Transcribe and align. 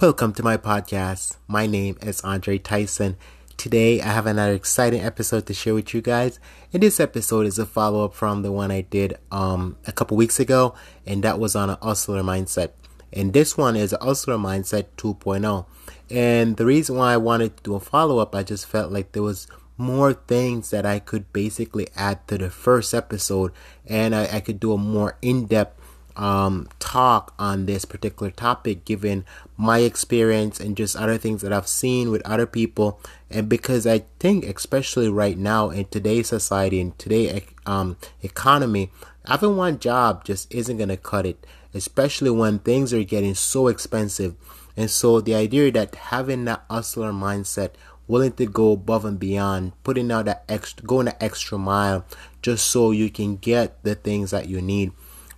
Welcome 0.00 0.32
to 0.34 0.42
my 0.42 0.56
podcast. 0.56 1.36
My 1.46 1.66
name 1.66 1.98
is 2.00 2.22
Andre 2.22 2.56
Tyson. 2.56 3.18
Today 3.58 4.00
I 4.00 4.06
have 4.06 4.24
another 4.24 4.54
exciting 4.54 5.02
episode 5.02 5.44
to 5.44 5.52
share 5.52 5.74
with 5.74 5.92
you 5.92 6.00
guys. 6.00 6.40
And 6.72 6.82
this 6.82 6.98
episode 7.00 7.44
is 7.44 7.58
a 7.58 7.66
follow 7.66 8.06
up 8.06 8.14
from 8.14 8.40
the 8.40 8.50
one 8.50 8.70
I 8.70 8.80
did 8.80 9.18
um, 9.30 9.76
a 9.86 9.92
couple 9.92 10.16
weeks 10.16 10.40
ago, 10.40 10.74
and 11.04 11.22
that 11.22 11.38
was 11.38 11.54
on 11.54 11.68
an 11.68 11.76
hustler 11.82 12.22
mindset. 12.22 12.70
And 13.12 13.34
this 13.34 13.58
one 13.58 13.76
is 13.76 13.92
a 13.92 14.02
hustler 14.02 14.38
mindset 14.38 14.86
2.0. 14.96 15.66
And 16.08 16.56
the 16.56 16.64
reason 16.64 16.96
why 16.96 17.12
I 17.12 17.18
wanted 17.18 17.58
to 17.58 17.62
do 17.62 17.74
a 17.74 17.80
follow 17.80 18.20
up, 18.20 18.34
I 18.34 18.42
just 18.42 18.64
felt 18.64 18.90
like 18.90 19.12
there 19.12 19.22
was 19.22 19.48
more 19.76 20.14
things 20.14 20.70
that 20.70 20.86
I 20.86 20.98
could 20.98 21.30
basically 21.34 21.88
add 21.94 22.26
to 22.28 22.38
the 22.38 22.48
first 22.48 22.94
episode, 22.94 23.52
and 23.86 24.14
I, 24.14 24.36
I 24.36 24.40
could 24.40 24.60
do 24.60 24.72
a 24.72 24.78
more 24.78 25.18
in 25.20 25.44
depth 25.44 25.79
um, 26.16 26.68
talk 26.78 27.34
on 27.38 27.66
this 27.66 27.84
particular 27.84 28.30
topic 28.30 28.84
given 28.84 29.24
my 29.56 29.80
experience 29.80 30.60
and 30.60 30.76
just 30.76 30.96
other 30.96 31.18
things 31.18 31.42
that 31.42 31.52
I've 31.52 31.68
seen 31.68 32.10
with 32.10 32.22
other 32.24 32.46
people. 32.46 33.00
And 33.30 33.48
because 33.48 33.86
I 33.86 34.04
think, 34.18 34.44
especially 34.44 35.08
right 35.08 35.38
now 35.38 35.70
in 35.70 35.86
today's 35.86 36.28
society 36.28 36.80
and 36.80 36.98
today 36.98 37.44
um, 37.66 37.96
economy, 38.22 38.90
having 39.26 39.56
one 39.56 39.78
job 39.78 40.24
just 40.24 40.52
isn't 40.52 40.76
going 40.76 40.88
to 40.88 40.96
cut 40.96 41.26
it, 41.26 41.46
especially 41.74 42.30
when 42.30 42.58
things 42.58 42.92
are 42.92 43.04
getting 43.04 43.34
so 43.34 43.68
expensive. 43.68 44.34
And 44.76 44.90
so 44.90 45.20
the 45.20 45.34
idea 45.34 45.70
that 45.72 45.94
having 45.94 46.44
that 46.46 46.64
hustler 46.70 47.12
mindset, 47.12 47.72
willing 48.08 48.32
to 48.32 48.46
go 48.46 48.72
above 48.72 49.04
and 49.04 49.20
beyond, 49.20 49.72
putting 49.84 50.10
out 50.10 50.24
that 50.24 50.44
extra, 50.48 50.84
going 50.84 51.06
the 51.06 51.22
extra 51.22 51.56
mile, 51.56 52.04
just 52.42 52.66
so 52.66 52.90
you 52.90 53.10
can 53.10 53.36
get 53.36 53.82
the 53.84 53.94
things 53.94 54.32
that 54.32 54.48
you 54.48 54.60
need 54.60 54.90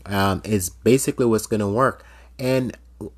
um, 0.06 0.42
is 0.44 0.70
basically 0.70 1.26
what's 1.26 1.46
going 1.46 1.60
to 1.60 1.68
work. 1.68 2.04
And 2.38 2.76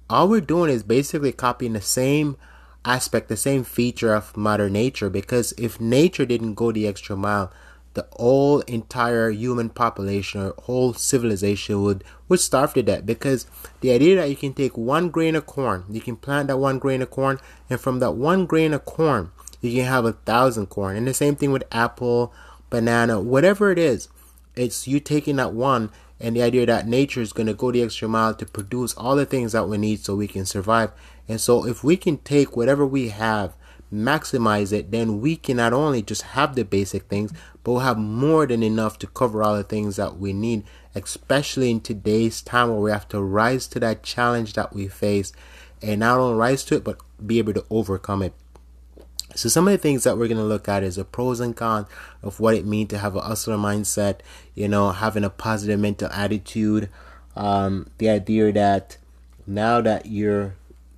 all 0.08 0.28
we're 0.28 0.40
doing 0.40 0.70
is 0.70 0.82
basically 0.82 1.32
copying 1.32 1.72
the 1.72 1.80
same 1.80 2.36
aspect, 2.84 3.28
the 3.28 3.36
same 3.36 3.64
feature 3.64 4.14
of 4.14 4.36
modern 4.36 4.72
Nature. 4.72 5.10
Because 5.10 5.52
if 5.58 5.80
nature 5.80 6.26
didn't 6.26 6.54
go 6.54 6.72
the 6.72 6.86
extra 6.86 7.16
mile, 7.16 7.52
the 7.94 8.06
whole 8.12 8.60
entire 8.60 9.30
human 9.30 9.70
population 9.70 10.41
or 10.42 10.54
whole 10.64 10.92
civilization 10.92 11.82
would 11.82 12.04
would 12.28 12.41
starve 12.41 12.74
to 12.74 12.82
death 12.82 13.06
because 13.06 13.46
the 13.80 13.92
idea 13.92 14.16
that 14.16 14.28
you 14.28 14.36
can 14.36 14.52
take 14.52 14.76
one 14.76 15.08
grain 15.08 15.34
of 15.34 15.46
corn 15.46 15.84
you 15.88 16.00
can 16.00 16.16
plant 16.16 16.48
that 16.48 16.58
one 16.58 16.78
grain 16.78 17.00
of 17.02 17.10
corn 17.10 17.38
and 17.70 17.80
from 17.80 18.00
that 18.00 18.12
one 18.12 18.46
grain 18.46 18.74
of 18.74 18.84
corn 18.84 19.30
you 19.60 19.72
can 19.72 19.88
have 19.88 20.04
a 20.04 20.12
thousand 20.12 20.66
corn 20.66 20.96
and 20.96 21.06
the 21.06 21.14
same 21.14 21.36
thing 21.36 21.52
with 21.52 21.64
apple 21.70 22.32
banana 22.69 23.20
whatever 23.20 23.70
it 23.70 23.78
is 23.78 24.08
it's 24.56 24.86
you 24.86 24.98
taking 24.98 25.36
that 25.36 25.52
one 25.52 25.91
and 26.20 26.36
the 26.36 26.42
idea 26.42 26.66
that 26.66 26.86
nature 26.86 27.20
is 27.20 27.32
going 27.32 27.46
to 27.46 27.54
go 27.54 27.72
the 27.72 27.82
extra 27.82 28.08
mile 28.08 28.34
to 28.34 28.46
produce 28.46 28.94
all 28.94 29.16
the 29.16 29.26
things 29.26 29.52
that 29.52 29.68
we 29.68 29.78
need 29.78 30.00
so 30.00 30.14
we 30.14 30.28
can 30.28 30.46
survive. 30.46 30.92
And 31.28 31.40
so, 31.40 31.66
if 31.66 31.82
we 31.82 31.96
can 31.96 32.18
take 32.18 32.56
whatever 32.56 32.86
we 32.86 33.08
have, 33.08 33.54
maximize 33.92 34.72
it, 34.72 34.90
then 34.90 35.20
we 35.20 35.36
can 35.36 35.56
not 35.56 35.72
only 35.72 36.02
just 36.02 36.22
have 36.22 36.54
the 36.54 36.64
basic 36.64 37.04
things, 37.04 37.32
but 37.62 37.72
we'll 37.72 37.80
have 37.80 37.98
more 37.98 38.46
than 38.46 38.62
enough 38.62 38.98
to 38.98 39.06
cover 39.06 39.42
all 39.42 39.56
the 39.56 39.64
things 39.64 39.96
that 39.96 40.18
we 40.18 40.32
need, 40.32 40.64
especially 40.94 41.70
in 41.70 41.80
today's 41.80 42.42
time 42.42 42.70
where 42.70 42.80
we 42.80 42.90
have 42.90 43.08
to 43.08 43.22
rise 43.22 43.66
to 43.68 43.80
that 43.80 44.02
challenge 44.02 44.54
that 44.54 44.72
we 44.72 44.88
face 44.88 45.32
and 45.82 46.00
not 46.00 46.18
only 46.18 46.36
rise 46.36 46.64
to 46.64 46.76
it, 46.76 46.84
but 46.84 46.98
be 47.24 47.38
able 47.38 47.52
to 47.52 47.64
overcome 47.70 48.22
it. 48.22 48.34
So 49.34 49.48
some 49.48 49.66
of 49.66 49.72
the 49.72 49.78
things 49.78 50.04
that 50.04 50.16
we're 50.16 50.28
going 50.28 50.38
to 50.38 50.44
look 50.44 50.68
at 50.68 50.82
is 50.82 50.96
the 50.96 51.04
pros 51.04 51.40
and 51.40 51.56
cons 51.56 51.88
of 52.22 52.40
what 52.40 52.54
it 52.54 52.64
means 52.64 52.90
to 52.90 52.98
have 52.98 53.16
a 53.16 53.20
hustler 53.20 53.56
mindset, 53.56 54.20
you 54.54 54.68
know, 54.68 54.92
having 54.92 55.24
a 55.24 55.30
positive 55.30 55.80
mental 55.80 56.08
attitude, 56.10 56.88
um, 57.36 57.91
the 57.98 58.08
idea 58.08 58.52
that 58.52 58.96
now 59.46 59.80
that 59.80 60.06
you're 60.06 60.54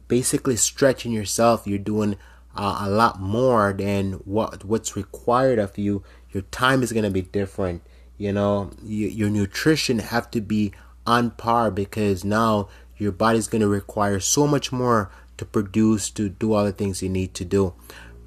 basically 0.09 0.57
stretching 0.57 1.13
yourself, 1.13 1.67
you're 1.67 1.79
doing 1.79 2.17
uh, 2.55 2.79
a 2.83 2.91
lot 2.91 3.21
more 3.21 3.73
than 3.73 4.15
what 4.25 4.65
what's 4.65 4.97
required 4.97 5.59
of 5.59 5.77
you. 5.79 6.03
Your 6.31 6.43
time 6.45 6.83
is 6.83 6.93
going 6.93 7.05
to 7.05 7.11
be 7.11 7.23
different. 7.23 7.83
You 8.19 8.33
know, 8.33 8.71
you, 8.83 9.09
your 9.09 9.31
nutrition 9.31 9.99
have 9.99 10.31
to 10.33 10.41
be 10.41 10.73
on 11.07 11.31
par 11.33 11.71
because 11.71 12.25
now 12.25 12.69
your 12.97 13.13
body's 13.13 13.47
going 13.47 13.61
to 13.61 13.69
require 13.69 14.21
so 14.21 14.47
much 14.47 14.73
more 14.73 15.11
to 15.37 15.45
produce 15.45 16.11
to 16.11 16.29
do 16.29 16.55
all 16.55 16.65
the 16.65 16.73
things 16.73 17.03
you 17.03 17.09
need 17.09 17.35
to 17.35 17.45
do. 17.45 17.75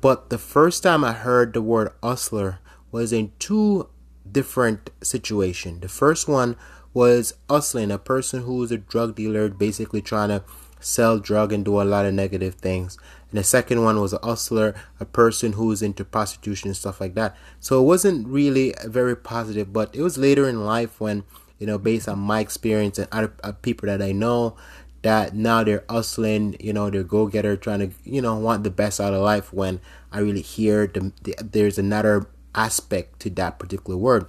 But 0.02 0.30
the 0.30 0.38
first 0.38 0.84
time 0.84 1.04
I 1.04 1.12
heard 1.12 1.54
the 1.54 1.62
word 1.62 1.92
hustler 2.02 2.60
was 2.92 3.12
in 3.12 3.32
two 3.40 3.90
different 4.30 4.90
situations. 5.04 5.82
The 5.82 5.90
first 5.90 6.28
one 6.28 6.56
was 6.94 7.34
hustling, 7.50 7.92
a 7.92 7.98
person 7.98 8.44
who 8.44 8.58
was 8.58 8.72
a 8.72 8.78
drug 8.78 9.16
dealer, 9.16 9.50
basically 9.50 10.02
trying 10.02 10.30
to 10.30 10.44
sell 10.80 11.20
drug 11.20 11.52
and 11.52 11.66
do 11.66 11.82
a 11.82 11.84
lot 11.84 12.06
of 12.06 12.14
negative 12.14 12.56
things. 12.56 12.98
And 13.30 13.40
the 13.40 13.44
second 13.44 13.84
one 13.84 14.00
was 14.00 14.14
a 14.14 14.20
hustler, 14.24 14.74
a 15.00 15.06
person 15.06 15.54
who 15.54 15.68
was 15.68 15.82
into 15.82 16.06
prostitution 16.06 16.70
and 16.70 16.78
stuff 16.78 17.02
like 17.02 17.16
that. 17.16 17.36
So 17.60 17.80
it 17.80 17.84
wasn't 17.84 18.28
really 18.28 18.74
very 18.86 19.16
positive, 19.16 19.72
but 19.74 19.94
it 19.94 20.02
was 20.02 20.18
later 20.18 20.48
in 20.48 20.66
life 20.66 21.00
when, 21.00 21.26
you 21.60 21.68
know, 21.68 21.78
based 21.78 22.08
on 22.08 22.20
my 22.20 22.40
experience 22.40 22.98
and 22.98 23.08
other 23.12 23.34
uh, 23.44 23.52
people 23.52 23.88
that 23.88 24.02
I 24.02 24.14
know, 24.14 24.56
that 25.02 25.34
now 25.34 25.64
they're 25.64 25.86
hustling, 25.90 26.56
you 26.60 26.74
know, 26.74 26.90
they're 26.90 27.04
go 27.04 27.28
getter, 27.28 27.56
trying 27.56 27.80
to, 27.80 27.92
you 28.04 28.22
know, 28.22 28.36
want 28.36 28.64
the 28.64 28.70
best 28.70 29.00
out 29.00 29.14
of 29.14 29.22
life. 29.22 29.54
When 29.54 29.80
I 30.12 30.20
really 30.20 30.42
hear 30.42 30.88
the, 30.88 31.12
the, 31.24 31.36
there's 31.42 31.78
another 31.78 32.28
aspect 32.54 33.20
to 33.22 33.30
that 33.32 33.60
particular 33.60 33.98
word. 33.98 34.28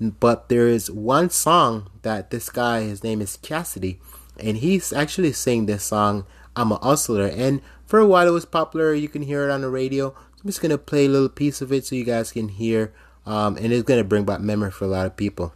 But 0.00 0.48
there 0.48 0.68
is 0.68 0.90
one 0.90 1.30
song 1.30 1.90
that 2.02 2.30
this 2.30 2.48
guy, 2.50 2.82
his 2.82 3.02
name 3.02 3.20
is 3.20 3.36
Cassidy, 3.36 4.00
and 4.38 4.58
he's 4.58 4.92
actually 4.92 5.32
singing 5.32 5.66
this 5.66 5.84
song, 5.84 6.26
I'm 6.56 6.72
a 6.72 6.76
hustler. 6.76 7.26
And 7.26 7.62
for 7.86 7.98
a 7.98 8.06
while 8.06 8.26
it 8.26 8.32
was 8.32 8.44
popular, 8.44 8.92
you 8.94 9.08
can 9.08 9.22
hear 9.22 9.48
it 9.48 9.52
on 9.52 9.62
the 9.62 9.70
radio. 9.70 10.10
So 10.10 10.42
I'm 10.42 10.48
just 10.48 10.60
gonna 10.60 10.78
play 10.78 11.06
a 11.06 11.08
little 11.08 11.28
piece 11.28 11.60
of 11.60 11.72
it 11.72 11.86
so 11.86 11.94
you 11.94 12.04
guys 12.04 12.32
can 12.32 12.48
hear, 12.48 12.92
um, 13.24 13.56
and 13.56 13.72
it's 13.72 13.84
gonna 13.84 14.04
bring 14.04 14.24
back 14.24 14.40
memory 14.40 14.70
for 14.70 14.84
a 14.84 14.88
lot 14.88 15.06
of 15.06 15.16
people 15.16 15.54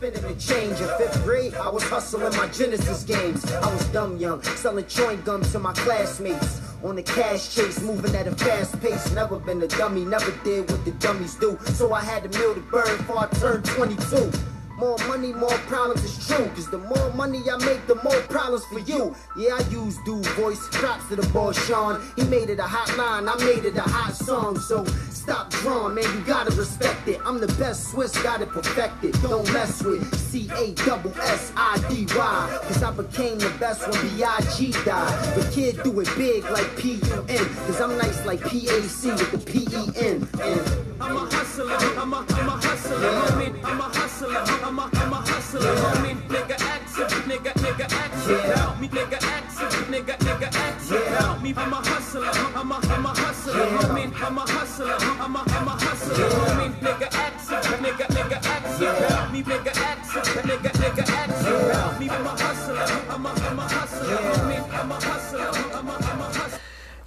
spinning 0.00 0.22
the 0.22 0.34
change. 0.40 0.80
In 0.80 0.88
fifth 0.96 1.22
grade, 1.24 1.54
I 1.54 1.68
was 1.68 1.82
hustling 1.82 2.34
my 2.36 2.48
Genesis 2.48 3.04
games. 3.04 3.44
I 3.52 3.72
was 3.72 3.86
dumb 3.88 4.16
young, 4.16 4.42
selling 4.42 4.86
chewing 4.86 5.20
gum 5.22 5.42
to 5.42 5.58
my 5.58 5.72
classmates. 5.74 6.62
On 6.82 6.96
the 6.96 7.02
cash 7.02 7.54
chase, 7.54 7.82
moving 7.82 8.14
at 8.16 8.26
a 8.26 8.34
fast 8.34 8.80
pace. 8.80 9.10
Never 9.12 9.38
been 9.38 9.60
a 9.62 9.68
dummy, 9.68 10.04
never 10.06 10.30
did 10.42 10.70
what 10.70 10.82
the 10.86 10.92
dummies 10.92 11.34
do. 11.34 11.58
So 11.64 11.92
I 11.92 12.00
had 12.02 12.22
to 12.30 12.38
mill 12.38 12.54
the 12.54 12.60
bird 12.60 12.96
before 12.96 13.18
I 13.18 13.26
turned 13.26 13.64
22. 13.66 14.49
More 14.80 14.96
money, 15.08 15.34
more 15.34 15.58
problems, 15.68 16.02
it's 16.02 16.26
true. 16.26 16.46
Cause 16.54 16.70
the 16.70 16.78
more 16.78 17.12
money 17.12 17.42
I 17.50 17.58
make, 17.58 17.86
the 17.86 17.96
more 17.96 18.18
problems 18.22 18.64
for 18.64 18.78
you. 18.78 19.14
Yeah, 19.36 19.58
I 19.60 19.68
use 19.68 19.98
dude 20.06 20.24
voice. 20.28 20.66
Props 20.72 21.06
to 21.10 21.16
the 21.16 21.28
boy 21.34 21.52
Sean. 21.52 22.00
He 22.16 22.24
made 22.24 22.48
it 22.48 22.58
a 22.58 22.62
hot 22.62 22.96
line, 22.96 23.28
I 23.28 23.36
made 23.44 23.66
it 23.66 23.76
a 23.76 23.82
hot 23.82 24.14
song. 24.14 24.58
So 24.58 24.86
stop 25.10 25.50
drawing, 25.50 25.96
man, 25.96 26.04
you 26.04 26.24
gotta 26.24 26.50
respect 26.56 27.06
it. 27.06 27.20
I'm 27.26 27.40
the 27.40 27.52
best 27.58 27.90
Swiss, 27.90 28.16
got 28.22 28.40
it 28.40 28.48
perfected. 28.48 29.12
Don't 29.20 29.44
mess 29.52 29.82
with 29.82 30.02
C 30.18 30.48
A 30.56 30.72
double 30.86 31.12
S 31.20 31.52
I 31.56 31.76
D 31.90 32.06
Y. 32.16 32.58
Cause 32.62 32.82
I 32.82 32.90
became 32.90 33.38
the 33.38 33.50
best 33.60 33.86
when 33.86 34.00
B.I.G. 34.16 34.72
died. 34.86 35.36
The 35.36 35.50
kid 35.52 35.82
do 35.82 36.00
it 36.00 36.08
big 36.16 36.44
like 36.44 36.74
P 36.78 36.94
U 36.94 37.24
N. 37.28 37.44
Cause 37.66 37.82
I'm 37.82 37.98
nice 37.98 38.24
like 38.24 38.42
P 38.48 38.66
A 38.68 38.80
C 38.84 39.10
with 39.10 39.30
the 39.30 39.38
P 39.38 39.68
E 39.76 40.06
N. 40.06 40.89
I'm 41.00 41.16
a 41.16 41.20
hustler, 41.20 41.76
I'm 41.98 42.12
a, 42.12 42.26
I'm 42.28 42.48
a 42.48 42.52
hustler, 42.52 43.00
yeah. 43.00 43.50
I'm 43.64 43.80
a 43.80 43.84
hustler. 43.84 44.10
I'm 44.28 44.78
a, 44.78 44.90
I'm 44.92 45.12
a 45.12 45.16
hustler, 45.16 45.60
homie. 45.60 46.14
Nigga, 46.28 46.60
action, 46.60 47.08
nigga, 47.28 47.52
nigga, 47.54 47.86
action. 47.90 48.38
Help 48.52 48.80
me, 48.80 48.88
nigga, 48.88 49.18
action, 49.22 49.84
nigga, 49.90 50.16
nigga, 50.18 50.54
action. 50.54 51.02
Help 51.16 51.42
me, 51.42 51.54
I'm 51.56 51.72
a 51.72 51.76
hustler, 51.76 52.30
I'm 52.54 52.70
a, 52.70 52.76
I'm 52.76 53.06
a 53.06 53.08
hustler, 53.08 53.54
homie. 53.54 54.12
I'm 54.22 54.38
a 54.38 54.40
hustler, 54.42 54.96
I'm 55.00 55.36
a, 55.36 55.40
I'm 55.40 55.68
a 55.68 55.70
hustler, 55.70 56.28
homie. 56.28 56.70
Nigga, 56.84 57.08
action, 57.14 57.62
nigga, 57.82 58.06
nigga, 58.16 58.38
action. 58.44 58.94
Help 59.08 59.32
me, 59.32 59.42
nigga, 59.42 59.72
action, 59.80 60.22
nigga, 60.48 60.70
nigga, 60.82 61.04
action. 61.08 61.70
Help 61.72 61.98
me, 61.98 62.10
I'm 62.10 62.26
a 62.26 62.30
hustler, 62.30 62.86
I'm 63.08 63.26
a, 63.26 63.30
I'm 63.30 63.58
a 63.58 63.62
hustler, 63.62 64.16
homie. 64.16 64.78
I'm 64.78 64.92
a 64.92 64.94
hustler, 64.94 65.79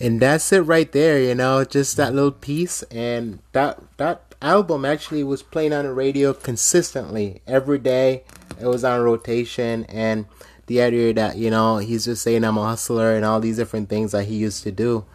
And 0.04 0.20
that's 0.20 0.52
it 0.52 0.60
right 0.60 0.92
there, 0.92 1.18
you 1.18 1.34
know, 1.34 1.64
just 1.64 1.96
that 1.96 2.14
little 2.14 2.34
piece 2.34 2.84
and 2.92 3.40
that 3.54 3.80
that 3.96 4.36
album 4.42 4.84
actually 4.84 5.24
was 5.24 5.42
playing 5.42 5.72
on 5.72 5.86
the 5.86 5.94
radio 5.94 6.34
consistently 6.34 7.42
every 7.48 7.80
day. 7.80 8.26
It 8.60 8.68
was 8.68 8.84
on 8.84 9.00
rotation, 9.00 9.86
and 9.86 10.26
the 10.68 10.82
idea 10.82 11.14
that 11.14 11.38
you 11.38 11.50
know 11.50 11.78
he's 11.78 12.04
just 12.04 12.22
saying 12.22 12.44
I'm 12.44 12.58
a 12.58 12.66
hustler 12.66 13.16
and 13.16 13.24
all 13.24 13.40
these 13.40 13.56
different 13.56 13.88
things 13.88 14.12
that 14.12 14.26
he 14.26 14.36
used 14.36 14.64
to 14.64 14.74
do. 14.74 15.06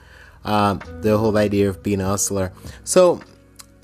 Um, 0.42 0.80
the 1.02 1.18
whole 1.18 1.36
idea 1.36 1.68
of 1.68 1.82
being 1.82 2.00
a 2.00 2.06
hustler. 2.06 2.54
So 2.84 3.20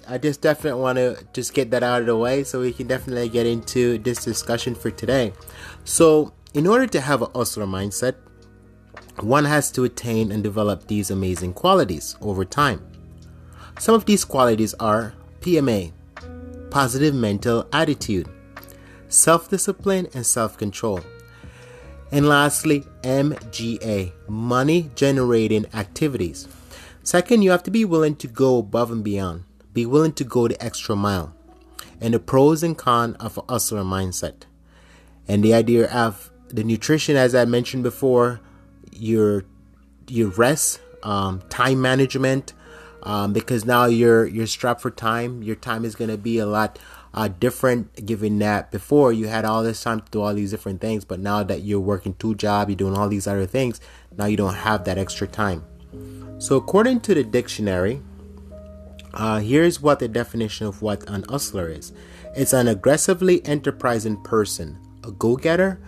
I 0.09 0.17
just 0.17 0.41
definitely 0.41 0.81
want 0.81 0.97
to 0.97 1.19
just 1.35 1.53
get 1.53 1.71
that 1.73 1.83
out 1.83 2.01
of 2.01 2.07
the 2.07 2.17
way 2.17 2.45
so 2.45 2.63
we 2.63 2.73
can 2.73 2.87
definitely 2.87 3.29
get 3.29 3.45
into 3.45 3.99
this 3.99 4.25
discussion 4.25 4.75
for 4.75 4.91
today. 4.91 5.35
So, 5.85 6.33
in 6.55 6.67
order 6.67 6.87
to 6.87 7.01
have 7.03 7.21
a 7.21 7.27
hustler 7.27 7.67
mindset, 7.67 8.15
one 9.21 9.45
has 9.45 9.71
to 9.73 9.85
attain 9.85 10.33
and 10.33 10.43
develop 10.43 10.87
these 10.87 11.11
amazing 11.11 11.55
qualities 11.55 12.17
over 12.21 12.45
time. 12.45 12.85
Some 13.79 13.95
of 13.95 14.07
these 14.07 14.25
qualities 14.25 14.75
are 14.75 15.15
PMA 15.41 15.93
Positive 16.71 17.15
Mental 17.15 17.69
Attitude, 17.73 18.29
Self 19.09 19.49
Discipline, 19.49 20.09
and 20.13 20.27
Self 20.27 20.59
Control. 20.59 21.01
And 22.11 22.29
lastly, 22.29 22.81
MGA, 23.03 24.13
money 24.29 24.91
generating 24.95 25.67
activities. 25.73 26.49
Second, 27.03 27.43
you 27.43 27.51
have 27.51 27.63
to 27.65 27.71
be 27.71 27.85
willing 27.85 28.17
to 28.17 28.27
go 28.27 28.59
above 28.59 28.91
and 28.91 29.05
beyond, 29.05 29.45
be 29.73 29.87
willing 29.87 30.15
to 30.15 30.25
go 30.25 30.49
the 30.49 30.61
extra 30.65 30.97
mile, 30.97 31.35
and 32.01 32.15
the 32.15 32.19
pros 32.19 32.63
and 32.63 32.77
cons 32.77 33.17
of 33.21 33.39
a 33.39 33.43
hustler 33.53 33.83
mindset. 33.83 34.43
And 35.29 35.45
the 35.45 35.55
idea 35.55 35.91
of 35.93 36.33
the 36.49 36.65
nutrition, 36.65 37.17
as 37.17 37.35
I 37.35 37.45
mentioned 37.45 37.83
before, 37.83 38.41
your 38.95 39.45
your 40.09 40.29
rest, 40.29 40.81
um, 41.03 41.43
time 41.49 41.81
management, 41.81 42.53
um, 43.03 43.33
because 43.33 43.65
now 43.65 43.87
you're 43.87 44.27
you're 44.27 44.47
strapped 44.47 44.81
for 44.81 44.91
time. 44.91 45.43
Your 45.43 45.57
time 45.57 45.85
is 45.85 45.95
gonna 45.95 46.17
be 46.17 46.39
a 46.39 46.47
lot 46.47 46.79
uh, 47.15 47.29
different, 47.29 48.05
given 48.05 48.39
that 48.41 48.71
before 48.73 49.13
you 49.13 49.29
had 49.29 49.45
all 49.45 49.63
this 49.63 49.83
time 49.83 50.01
to 50.01 50.11
do 50.11 50.21
all 50.21 50.35
these 50.35 50.51
different 50.51 50.81
things, 50.81 51.05
but 51.05 51.21
now 51.21 51.45
that 51.45 51.63
you're 51.63 51.81
working 51.81 52.15
two 52.15 52.35
jobs, 52.35 52.69
you're 52.69 52.77
doing 52.77 52.97
all 52.97 53.09
these 53.09 53.27
other 53.27 53.47
things, 53.47 53.81
now 54.17 54.27
you 54.27 54.37
don't 54.37 54.55
have 54.55 54.85
that 54.85 54.99
extra 54.99 55.27
time. 55.27 55.65
So, 56.39 56.57
according 56.57 57.01
to 57.03 57.15
the 57.15 57.23
dictionary, 57.23 58.03
uh, 59.15 59.39
here's 59.39 59.81
what 59.81 60.01
the 60.01 60.09
definition 60.09 60.67
of 60.67 60.83
what 60.83 61.09
an 61.09 61.25
hustler 61.29 61.69
is 61.69 61.93
it's 62.35 62.53
an 62.53 62.67
aggressively 62.67 63.45
enterprising 63.47 64.21
person, 64.23 64.79
a 65.05 65.13
go 65.13 65.37
getter. 65.37 65.81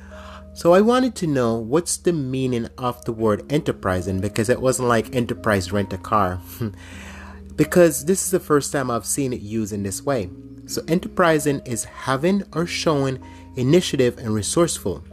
So, 0.57 0.73
I 0.73 0.81
wanted 0.81 1.15
to 1.17 1.27
know 1.27 1.57
what's 1.57 1.99
the 1.99 2.15
meaning 2.15 2.71
of 2.79 3.05
the 3.05 3.13
word 3.13 3.45
enterprising 3.53 4.23
because 4.23 4.49
it 4.49 4.59
wasn't 4.59 4.89
like 4.89 5.15
enterprise 5.15 5.71
rent 5.71 5.93
a 5.93 5.99
car. 5.99 6.41
because 7.57 8.07
this 8.07 8.25
is 8.25 8.31
the 8.31 8.41
first 8.41 8.73
time 8.73 8.91
I've 8.91 9.05
seen 9.05 9.35
it 9.35 9.43
used 9.43 9.75
in 9.75 9.83
this 9.83 10.01
way. 10.01 10.31
So, 10.65 10.83
enterprising 10.89 11.61
is 11.67 11.85
having 11.85 12.43
or 12.55 12.65
showing 12.65 13.23
initiative 13.57 14.17
and 14.17 14.33
resourceful. 14.33 15.05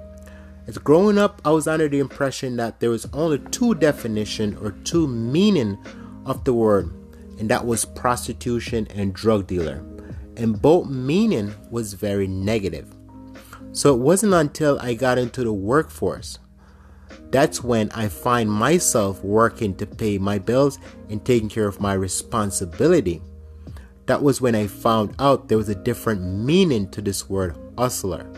As 0.66 0.78
growing 0.78 1.18
up, 1.18 1.42
I 1.44 1.52
was 1.52 1.68
under 1.68 1.90
the 1.90 2.00
impression 2.00 2.56
that 2.56 2.80
there 2.80 2.90
was 2.90 3.10
only 3.12 3.40
two 3.52 3.76
definition 3.76 4.56
or 4.62 4.72
two 4.72 5.10
meaning 5.10 5.78
of 6.26 6.46
the 6.46 6.54
word, 6.54 6.90
and 7.38 7.50
that 7.50 7.66
was 7.66 7.84
prostitution 7.84 8.88
and 8.96 9.14
drug 9.14 9.48
dealer. 9.48 9.84
And 10.38 10.62
both 10.62 10.88
meaning 10.88 11.54
was 11.70 11.96
very 11.96 12.28
negative. 12.28 12.96
So 13.74 13.94
it 13.94 14.00
wasn't 14.00 14.34
until 14.34 14.80
I 14.80 14.94
got 14.94 15.18
into 15.18 15.44
the 15.44 15.54
workforce 15.54 16.40
that's 17.30 17.64
when 17.64 17.90
I 17.92 18.10
find 18.10 18.52
myself 18.52 19.24
working 19.24 19.76
to 19.78 19.88
pay 19.88 20.20
my 20.20 20.38
bills 20.38 20.78
and 21.10 21.24
taking 21.26 21.50
care 21.50 21.68
of 21.68 21.82
my 21.82 21.94
responsibility 21.94 23.22
that 24.06 24.22
was 24.22 24.42
when 24.42 24.56
I 24.56 24.68
found 24.68 25.16
out 25.20 25.48
there 25.48 25.58
was 25.58 25.70
a 25.70 25.76
different 25.76 26.22
meaning 26.22 26.90
to 26.92 27.02
this 27.02 27.30
word 27.30 27.58
hustler. 27.78 28.30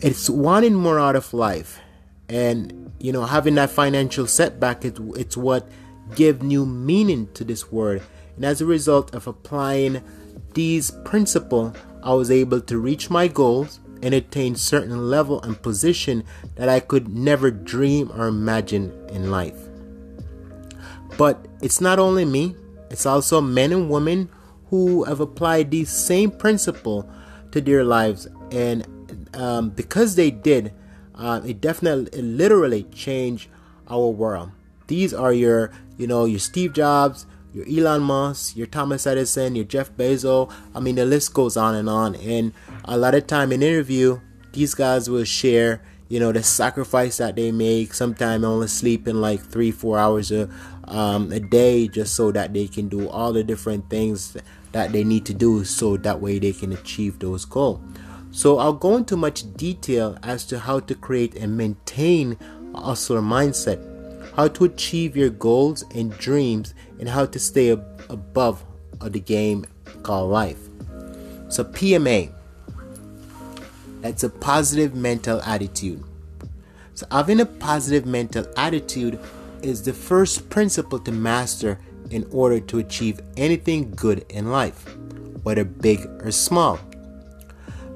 It's 0.00 0.30
wanting 0.30 0.74
more 0.74 0.98
out 0.98 1.16
of 1.16 1.34
life. 1.34 1.80
And, 2.28 2.92
you 3.00 3.12
know, 3.12 3.24
having 3.24 3.56
that 3.56 3.70
financial 3.70 4.26
setback, 4.26 4.84
it, 4.84 4.98
it's 5.16 5.36
what 5.36 5.68
give 6.14 6.42
new 6.42 6.64
meaning 6.64 7.28
to 7.34 7.44
this 7.44 7.70
word. 7.72 8.02
And 8.36 8.44
as 8.44 8.60
a 8.60 8.66
result 8.66 9.14
of 9.14 9.26
applying 9.26 10.02
these 10.54 10.92
principles, 11.04 11.76
I 12.02 12.14
was 12.14 12.30
able 12.30 12.60
to 12.62 12.78
reach 12.78 13.10
my 13.10 13.26
goals 13.28 13.80
and 14.02 14.14
attain 14.14 14.56
certain 14.56 15.10
level 15.10 15.42
and 15.42 15.60
position 15.60 16.24
that 16.56 16.68
I 16.68 16.80
could 16.80 17.08
never 17.08 17.50
dream 17.50 18.10
or 18.12 18.28
imagine 18.28 18.92
in 19.08 19.30
life. 19.30 19.58
But 21.18 21.46
it's 21.60 21.80
not 21.80 21.98
only 21.98 22.24
me, 22.24 22.56
it's 22.90 23.06
also 23.06 23.40
men 23.40 23.72
and 23.72 23.90
women 23.90 24.30
who 24.70 25.04
have 25.04 25.20
applied 25.20 25.70
these 25.70 25.90
same 25.90 26.30
principle 26.30 27.10
to 27.52 27.60
their 27.60 27.84
lives, 27.84 28.28
and 28.52 28.86
um, 29.34 29.70
because 29.70 30.14
they 30.14 30.30
did, 30.30 30.72
uh, 31.14 31.40
it 31.44 31.60
definitely, 31.60 32.18
it 32.18 32.24
literally 32.24 32.84
changed 32.84 33.48
our 33.88 34.08
world. 34.08 34.50
These 34.86 35.12
are 35.12 35.32
your, 35.32 35.72
you 35.98 36.06
know, 36.06 36.24
your 36.24 36.38
Steve 36.38 36.72
Jobs, 36.72 37.26
your 37.52 37.66
Elon 37.68 38.02
Musk, 38.02 38.56
your 38.56 38.66
Thomas 38.66 39.06
Edison, 39.06 39.56
your 39.56 39.64
Jeff 39.64 39.90
Bezos. 39.92 40.52
I 40.74 40.80
mean, 40.80 40.96
the 40.96 41.04
list 41.04 41.34
goes 41.34 41.56
on 41.56 41.74
and 41.74 41.88
on. 41.88 42.14
And 42.16 42.52
a 42.84 42.96
lot 42.96 43.14
of 43.14 43.26
time 43.26 43.52
in 43.52 43.62
interview, 43.62 44.20
these 44.52 44.74
guys 44.74 45.08
will 45.10 45.24
share, 45.24 45.82
you 46.08 46.20
know, 46.20 46.32
the 46.32 46.42
sacrifice 46.42 47.18
that 47.18 47.36
they 47.36 47.52
make. 47.52 47.94
Sometimes 47.94 48.44
only 48.44 48.68
sleeping 48.68 49.16
like 49.16 49.40
three, 49.40 49.70
four 49.70 49.98
hours 49.98 50.30
a, 50.30 50.48
um, 50.84 51.32
a 51.32 51.40
day 51.40 51.88
just 51.88 52.14
so 52.14 52.32
that 52.32 52.52
they 52.52 52.68
can 52.68 52.88
do 52.88 53.08
all 53.08 53.32
the 53.32 53.44
different 53.44 53.90
things 53.90 54.36
that 54.72 54.92
they 54.92 55.04
need 55.04 55.26
to 55.26 55.34
do 55.34 55.64
so 55.64 55.96
that 55.96 56.20
way 56.20 56.38
they 56.38 56.52
can 56.52 56.72
achieve 56.72 57.18
those 57.18 57.44
goals. 57.44 57.80
So 58.32 58.58
I'll 58.58 58.72
go 58.72 58.96
into 58.96 59.16
much 59.16 59.52
detail 59.56 60.16
as 60.22 60.44
to 60.46 60.60
how 60.60 60.80
to 60.80 60.94
create 60.94 61.34
and 61.34 61.56
maintain 61.56 62.38
a 62.74 62.80
hustler 62.80 63.20
mindset, 63.20 63.89
how 64.40 64.48
to 64.48 64.64
achieve 64.64 65.18
your 65.18 65.28
goals 65.28 65.84
and 65.94 66.16
dreams, 66.16 66.72
and 66.98 67.06
how 67.06 67.26
to 67.26 67.38
stay 67.38 67.72
ab- 67.72 68.02
above 68.08 68.64
the 69.02 69.20
game 69.20 69.66
called 70.02 70.30
life. 70.30 70.56
So 71.50 71.62
PMA, 71.62 72.32
that's 74.00 74.24
a 74.24 74.30
positive 74.30 74.94
mental 74.94 75.42
attitude. 75.42 76.02
So 76.94 77.06
having 77.10 77.40
a 77.40 77.44
positive 77.44 78.06
mental 78.06 78.46
attitude 78.56 79.18
is 79.60 79.82
the 79.82 79.92
first 79.92 80.48
principle 80.48 81.00
to 81.00 81.12
master 81.12 81.78
in 82.10 82.26
order 82.30 82.60
to 82.60 82.78
achieve 82.78 83.20
anything 83.36 83.90
good 83.90 84.24
in 84.30 84.50
life, 84.50 84.86
whether 85.42 85.64
big 85.64 86.06
or 86.24 86.30
small. 86.30 86.80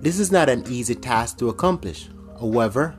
This 0.03 0.19
is 0.19 0.31
not 0.31 0.51
an 0.51 0.65
easy 0.69 0.95
task 0.95 1.39
to 1.39 1.49
accomplish. 1.49 2.11
However, 2.39 2.97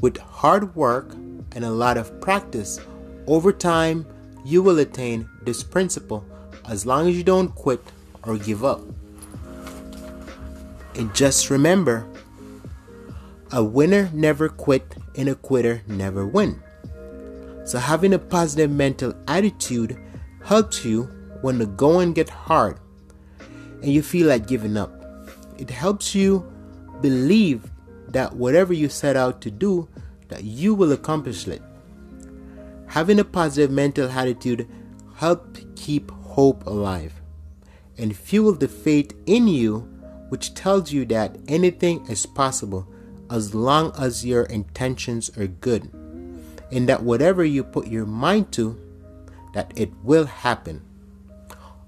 with 0.00 0.16
hard 0.18 0.76
work 0.76 1.16
and 1.54 1.64
a 1.64 1.70
lot 1.70 1.96
of 1.96 2.20
practice, 2.20 2.80
over 3.26 3.52
time 3.52 4.06
you 4.44 4.62
will 4.62 4.78
attain 4.78 5.28
this 5.42 5.62
principle 5.62 6.24
as 6.68 6.84
long 6.84 7.08
as 7.08 7.16
you 7.16 7.22
don't 7.22 7.54
quit 7.54 7.80
or 8.24 8.36
give 8.36 8.64
up. 8.64 8.80
And 10.94 11.14
just 11.14 11.50
remember 11.50 12.06
a 13.50 13.62
winner 13.62 14.10
never 14.12 14.48
quit 14.48 14.96
and 15.16 15.28
a 15.28 15.34
quitter 15.34 15.82
never 15.86 16.26
win. 16.26 16.62
So 17.64 17.78
having 17.78 18.12
a 18.12 18.18
positive 18.18 18.70
mental 18.70 19.14
attitude 19.26 19.98
helps 20.44 20.84
you 20.84 21.04
when 21.40 21.58
the 21.58 21.66
going 21.66 22.12
get 22.12 22.28
hard 22.28 22.78
and 23.82 23.92
you 23.92 24.02
feel 24.02 24.28
like 24.28 24.46
giving 24.46 24.76
up. 24.76 24.92
It 25.58 25.70
helps 25.70 26.14
you 26.14 26.50
believe 27.00 27.70
that 28.08 28.34
whatever 28.34 28.72
you 28.72 28.88
set 28.88 29.16
out 29.16 29.40
to 29.42 29.50
do 29.50 29.88
that 30.34 30.42
you 30.42 30.74
will 30.74 30.90
accomplish 30.90 31.46
it. 31.46 31.62
Having 32.88 33.20
a 33.20 33.24
positive 33.24 33.70
mental 33.70 34.10
attitude 34.10 34.68
help 35.14 35.56
keep 35.76 36.10
hope 36.10 36.66
alive 36.66 37.22
and 37.96 38.16
fuel 38.16 38.52
the 38.52 38.66
faith 38.66 39.14
in 39.26 39.46
you 39.46 39.88
which 40.30 40.52
tells 40.54 40.90
you 40.90 41.04
that 41.04 41.36
anything 41.46 42.04
is 42.08 42.26
possible 42.26 42.84
as 43.30 43.54
long 43.54 43.92
as 43.96 44.26
your 44.26 44.42
intentions 44.46 45.30
are 45.38 45.46
good 45.46 45.88
and 46.72 46.88
that 46.88 47.04
whatever 47.04 47.44
you 47.44 47.62
put 47.62 47.86
your 47.86 48.04
mind 48.04 48.50
to 48.50 48.76
that 49.52 49.72
it 49.76 49.92
will 50.02 50.26
happen. 50.26 50.82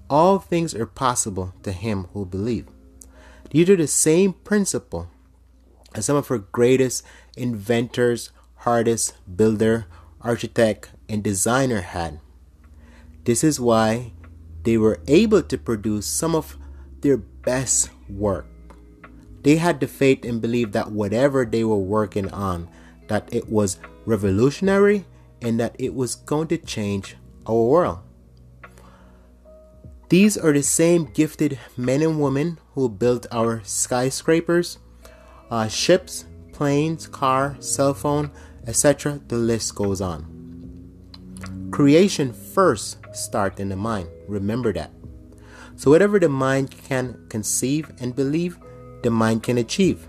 All 0.09 0.39
things 0.39 0.73
are 0.73 0.85
possible 0.85 1.53
to 1.63 1.73
him 1.73 2.07
who 2.13 2.25
believes. 2.25 2.69
These 3.49 3.69
are 3.69 3.75
the 3.75 3.87
same 3.87 4.31
principle 4.31 5.09
as 5.93 6.05
some 6.05 6.15
of 6.15 6.31
our 6.31 6.37
greatest 6.37 7.03
inventors, 7.35 8.29
artists, 8.67 9.13
builder, 9.23 9.85
architect, 10.19 10.91
and 11.07 11.23
designer 11.23 11.79
had. 11.79 12.19
This 13.23 13.41
is 13.41 13.61
why 13.61 14.11
they 14.63 14.77
were 14.77 14.99
able 15.07 15.41
to 15.41 15.57
produce 15.57 16.05
some 16.05 16.35
of 16.35 16.57
their 16.99 17.15
best 17.15 17.89
work. 18.09 18.45
They 19.43 19.55
had 19.55 19.79
the 19.79 19.87
faith 19.87 20.25
and 20.25 20.41
belief 20.41 20.73
that 20.73 20.91
whatever 20.91 21.45
they 21.45 21.63
were 21.63 21.79
working 21.79 22.29
on, 22.31 22.67
that 23.07 23.29
it 23.31 23.47
was 23.47 23.79
revolutionary 24.05 25.05
and 25.41 25.57
that 25.61 25.75
it 25.79 25.95
was 25.95 26.15
going 26.15 26.49
to 26.49 26.57
change 26.57 27.15
our 27.47 27.63
world. 27.63 27.99
These 30.09 30.37
are 30.37 30.51
the 30.51 30.63
same 30.63 31.05
gifted 31.05 31.57
men 31.77 32.01
and 32.01 32.19
women 32.19 32.59
who 32.75 32.89
built 32.89 33.27
our 33.31 33.61
skyscrapers, 33.63 34.79
uh, 35.49 35.69
ships, 35.69 36.25
planes, 36.51 37.07
car, 37.07 37.55
cell 37.59 37.93
phone, 37.93 38.31
etc. 38.67 39.19
The 39.27 39.37
list 39.37 39.75
goes 39.75 40.01
on. 40.01 40.37
Creation 41.71 42.33
first 42.33 42.97
starts 43.13 43.59
in 43.59 43.69
the 43.69 43.75
mind. 43.75 44.09
Remember 44.27 44.73
that. 44.73 44.91
So 45.75 45.91
whatever 45.91 46.19
the 46.19 46.29
mind 46.29 46.71
can 46.71 47.25
conceive 47.29 47.91
and 47.99 48.15
believe, 48.15 48.57
the 49.03 49.11
mind 49.11 49.43
can 49.43 49.57
achieve. 49.57 50.07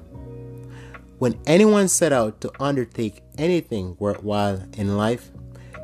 When 1.19 1.39
anyone 1.47 1.89
set 1.89 2.13
out 2.13 2.41
to 2.41 2.53
undertake 2.61 3.23
anything 3.37 3.97
worthwhile 3.99 4.63
in 4.75 4.97
life, 4.97 5.31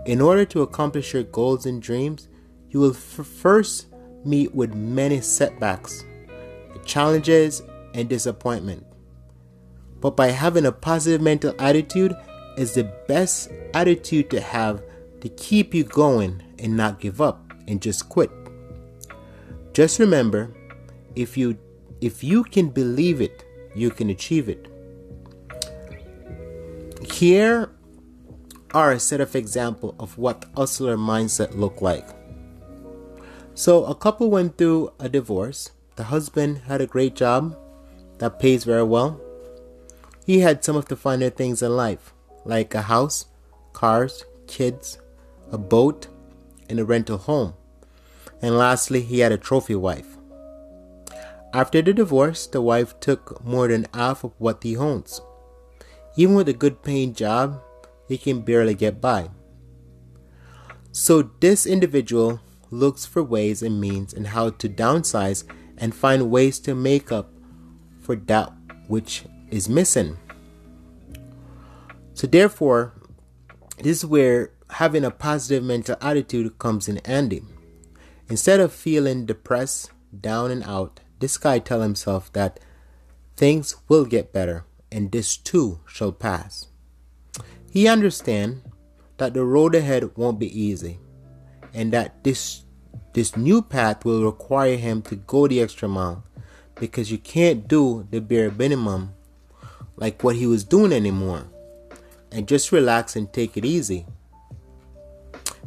in 0.07 0.21
order 0.21 0.45
to 0.47 0.63
accomplish 0.63 1.13
your 1.13 1.25
goals 1.25 1.67
and 1.67 1.83
dreams, 1.83 2.29
you 2.71 2.81
will 2.81 2.93
f- 2.93 3.27
first 3.27 3.87
meet 4.25 4.55
with 4.55 4.75
many 4.75 5.21
setbacks, 5.21 6.05
challenges, 6.85 7.63
and 7.95 8.09
disappointment. 8.09 8.87
But 10.01 10.17
by 10.17 10.29
having 10.29 10.67
a 10.67 10.73
positive 10.73 11.21
mental 11.21 11.55
attitude 11.59 12.15
is 12.57 12.75
the 12.75 12.85
best 13.09 13.51
attitude 13.73 14.31
to 14.31 14.41
have 14.41 14.83
to 15.21 15.29
keep 15.31 15.75
you 15.75 15.85
going 15.85 16.43
and 16.59 16.77
not 16.77 17.01
give 17.01 17.21
up 17.21 17.53
and 17.67 17.81
just 17.81 18.09
quit. 18.09 18.31
Just 19.73 19.99
remember, 19.99 20.55
if 21.17 21.37
you 21.37 21.59
if 22.01 22.23
you 22.23 22.45
can 22.45 22.69
believe 22.69 23.21
it, 23.21 23.45
you 23.75 23.91
can 23.91 24.11
achieve 24.11 24.49
it. 24.49 24.69
Here 27.11 27.71
are 28.73 28.93
a 28.93 29.01
set 29.01 29.21
of 29.21 29.35
example 29.35 29.95
of 29.99 30.19
what 30.19 30.47
hustler 30.57 30.97
mindset 30.97 31.57
look 31.57 31.81
like. 31.81 32.09
So 33.55 33.85
a 33.85 33.95
couple 33.95 34.31
went 34.31 34.59
through 34.59 34.93
a 34.99 35.09
divorce. 35.09 35.71
The 35.97 36.05
husband 36.05 36.63
had 36.67 36.81
a 36.81 36.87
great 36.87 37.15
job 37.15 37.57
that 38.19 38.41
pays 38.41 38.65
very 38.65 38.83
well. 38.83 39.21
He 40.27 40.41
had 40.41 40.65
some 40.65 40.77
of 40.77 40.87
the 40.87 40.97
finer 40.97 41.31
things 41.31 41.63
in 41.63 41.77
life, 41.77 42.14
like 42.45 42.75
a 42.75 42.83
house, 42.83 43.27
cars, 43.73 44.25
kids, 44.47 44.99
a 45.51 45.59
boat, 45.59 46.09
and 46.69 46.79
a 46.81 46.85
rental 46.85 47.19
home. 47.19 47.55
And 48.43 48.59
lastly, 48.59 49.01
he 49.01 49.21
had 49.21 49.33
a 49.33 49.39
trophy 49.39 49.75
wife. 49.75 50.17
After 51.53 51.81
the 51.81 51.93
divorce, 51.93 52.47
the 52.47 52.61
wife 52.61 52.99
took 53.01 53.45
more 53.45 53.69
than 53.69 53.87
half 53.95 54.25
of 54.25 54.33
what 54.39 54.63
he 54.63 54.77
owns. 54.77 55.21
Even 56.17 56.35
with 56.35 56.49
a 56.49 56.53
good 56.53 56.83
paying 56.83 57.15
job, 57.15 57.61
he 58.09 58.19
can 58.19 58.41
barely 58.41 58.75
get 58.75 59.01
by. 59.01 59.31
So 60.93 61.31
this 61.41 61.67
individual 61.67 62.41
looks 62.71 63.07
for 63.07 63.23
ways 63.23 63.63
and 63.63 63.81
means 63.81 64.13
and 64.13 64.29
how 64.29 64.51
to 64.51 64.69
downsize 64.69 65.45
and 65.79 65.95
find 65.95 66.31
ways 66.31 66.59
to 66.61 66.75
make 66.75 67.11
up 67.11 67.31
for 68.01 68.17
that 68.17 68.53
which 68.89 69.25
is 69.51 69.69
missing. 69.69 70.19
So 72.15 72.27
therefore, 72.27 72.95
this 73.79 73.99
is 73.99 74.07
where 74.07 74.53
having 74.71 75.05
a 75.05 75.11
positive 75.11 75.63
mental 75.63 75.97
attitude 76.01 76.59
comes 76.59 76.89
in 76.89 77.01
handy. 77.05 77.43
Instead 78.29 78.61
of 78.61 78.73
feeling 78.73 79.27
depressed, 79.27 79.91
down 80.21 80.51
and 80.51 80.63
out, 80.65 81.01
this 81.19 81.37
guy 81.37 81.59
tell 81.59 81.81
himself 81.81 82.33
that 82.33 82.61
things 83.37 83.77
will 83.89 84.05
get 84.05 84.33
better 84.33 84.65
and 84.91 85.11
this 85.11 85.37
too 85.37 85.81
shall 85.87 86.13
pass. 86.13 86.69
He 87.71 87.89
understand 87.89 88.63
that 89.19 89.35
the 89.35 89.45
road 89.45 89.75
ahead 89.75 90.17
won't 90.17 90.39
be 90.39 90.61
easy 90.61 90.99
and 91.73 91.93
that 91.93 92.23
this 92.23 92.63
this 93.13 93.37
new 93.37 93.63
path 93.63 94.05
will 94.05 94.25
require 94.25 94.77
him 94.77 95.01
to 95.03 95.15
go 95.15 95.47
the 95.47 95.61
extra 95.61 95.89
mile 95.89 96.25
because 96.75 97.13
you 97.13 97.19
can't 97.19 97.69
do 97.69 98.07
the 98.11 98.21
bare 98.21 98.51
minimum 98.51 99.15
like 99.97 100.25
what 100.25 100.35
he 100.35 100.47
was 100.47 100.65
doing 100.65 100.93
anymore 100.93 101.47
and 102.35 102.49
just 102.49 102.73
relax 102.73 103.17
and 103.17 103.33
take 103.33 103.57
it 103.57 103.65
easy. 103.65 104.07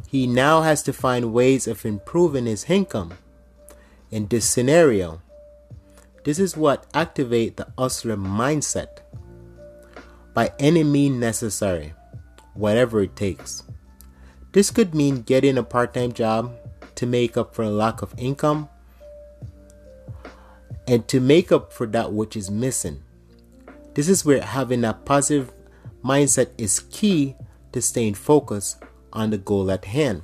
He 0.06 0.26
now 0.26 0.62
has 0.62 0.82
to 0.84 0.92
find 0.92 1.32
ways 1.32 1.66
of 1.66 1.84
improving 1.84 2.46
his 2.46 2.68
income 2.68 3.14
in 4.10 4.28
this 4.28 4.48
scenario. 4.48 5.20
This 6.24 6.38
is 6.38 6.56
what 6.56 6.86
activate 6.94 7.56
the 7.56 7.68
hustler 7.76 8.16
mindset 8.16 9.00
by 10.34 10.52
any 10.58 10.84
means 10.84 11.18
necessary 11.18 11.94
whatever 12.54 13.00
it 13.02 13.16
takes. 13.16 13.62
This 14.52 14.70
could 14.70 14.94
mean 14.94 15.22
getting 15.22 15.56
a 15.56 15.62
part 15.62 15.94
time 15.94 16.12
job 16.12 16.54
to 16.96 17.06
make 17.06 17.36
up 17.36 17.54
for 17.54 17.62
a 17.62 17.70
lack 17.70 18.02
of 18.02 18.14
income 18.18 18.68
and 20.86 21.06
to 21.08 21.20
make 21.20 21.52
up 21.52 21.72
for 21.72 21.86
that 21.86 22.12
which 22.12 22.36
is 22.36 22.50
missing. 22.50 23.02
This 23.94 24.08
is 24.08 24.24
where 24.24 24.42
having 24.42 24.84
a 24.84 24.94
positive 24.94 25.52
mindset 26.04 26.50
is 26.58 26.80
key 26.90 27.36
to 27.72 27.82
staying 27.82 28.14
focused 28.14 28.82
on 29.12 29.30
the 29.30 29.38
goal 29.38 29.70
at 29.70 29.84
hand. 29.84 30.22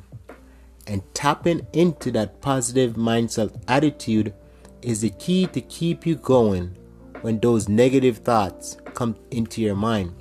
And 0.87 1.03
tapping 1.15 1.67
into 1.73 2.11
that 2.13 2.41
positive 2.41 2.95
mindset 2.95 3.63
attitude 3.69 4.35
is 4.83 5.01
the 5.01 5.11
key 5.11 5.47
to 5.49 5.61
keep 5.61 6.07
you 6.07 6.15
going 6.15 6.77
when 7.23 7.41
those 7.41 7.69
negative 7.69 8.19
thoughts 8.19 8.77
come 8.93 9.17
into 9.31 9.63
your 9.63 9.75
mind 9.77 10.15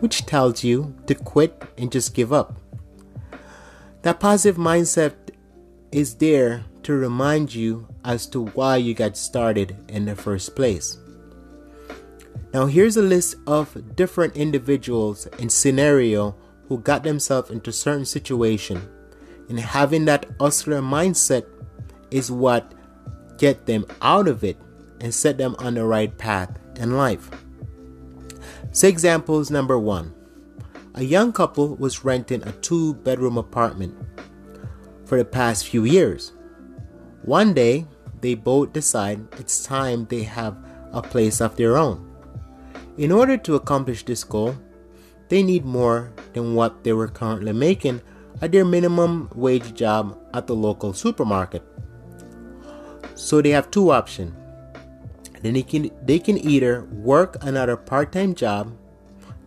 which 0.00 0.26
tells 0.26 0.62
you 0.62 0.94
to 1.06 1.14
quit 1.14 1.62
and 1.78 1.90
just 1.90 2.14
give 2.14 2.32
up. 2.32 2.54
That 4.02 4.20
positive 4.20 4.56
mindset 4.56 5.14
is 5.90 6.14
there 6.14 6.64
to 6.82 6.92
remind 6.92 7.54
you 7.54 7.88
as 8.04 8.26
to 8.28 8.46
why 8.46 8.76
you 8.76 8.94
got 8.94 9.16
started 9.16 9.76
in 9.88 10.04
the 10.04 10.14
first 10.14 10.54
place. 10.54 10.98
Now, 12.56 12.64
here's 12.64 12.96
a 12.96 13.02
list 13.02 13.34
of 13.46 13.94
different 13.96 14.34
individuals 14.34 15.26
and 15.38 15.52
scenario 15.52 16.34
who 16.68 16.78
got 16.78 17.04
themselves 17.04 17.50
into 17.50 17.70
certain 17.70 18.06
situation, 18.06 18.80
and 19.50 19.60
having 19.60 20.06
that 20.06 20.24
hustler 20.40 20.80
mindset 20.80 21.44
is 22.10 22.30
what 22.30 22.72
get 23.36 23.66
them 23.66 23.84
out 24.00 24.26
of 24.26 24.42
it 24.42 24.56
and 25.02 25.12
set 25.12 25.36
them 25.36 25.54
on 25.58 25.74
the 25.74 25.84
right 25.84 26.16
path 26.16 26.58
in 26.76 26.96
life. 26.96 27.28
Say 28.72 28.88
examples 28.88 29.50
number 29.50 29.78
one. 29.78 30.14
A 30.94 31.04
young 31.04 31.34
couple 31.34 31.76
was 31.76 32.06
renting 32.06 32.42
a 32.42 32.52
two 32.52 32.94
bedroom 32.94 33.36
apartment 33.36 33.94
for 35.04 35.18
the 35.18 35.26
past 35.26 35.68
few 35.68 35.84
years. 35.84 36.32
One 37.20 37.52
day, 37.52 37.86
they 38.22 38.32
both 38.32 38.72
decide 38.72 39.20
it's 39.38 39.62
time 39.62 40.06
they 40.06 40.22
have 40.22 40.56
a 40.94 41.02
place 41.02 41.42
of 41.42 41.54
their 41.56 41.76
own. 41.76 42.05
In 42.98 43.12
order 43.12 43.36
to 43.36 43.54
accomplish 43.54 44.04
this 44.04 44.24
goal, 44.24 44.56
they 45.28 45.42
need 45.42 45.64
more 45.64 46.12
than 46.32 46.54
what 46.54 46.84
they 46.84 46.92
were 46.92 47.08
currently 47.08 47.52
making 47.52 48.00
at 48.40 48.52
their 48.52 48.64
minimum 48.64 49.30
wage 49.34 49.74
job 49.74 50.18
at 50.32 50.46
the 50.46 50.54
local 50.54 50.92
supermarket. 50.92 51.62
So 53.14 53.40
they 53.42 53.50
have 53.50 53.70
two 53.70 53.90
options 53.90 54.34
then 55.46 55.54
they 55.54 55.62
can 55.62 55.90
they 56.02 56.18
can 56.18 56.38
either 56.38 56.84
work 56.90 57.36
another 57.42 57.76
part-time 57.76 58.34
job 58.34 58.72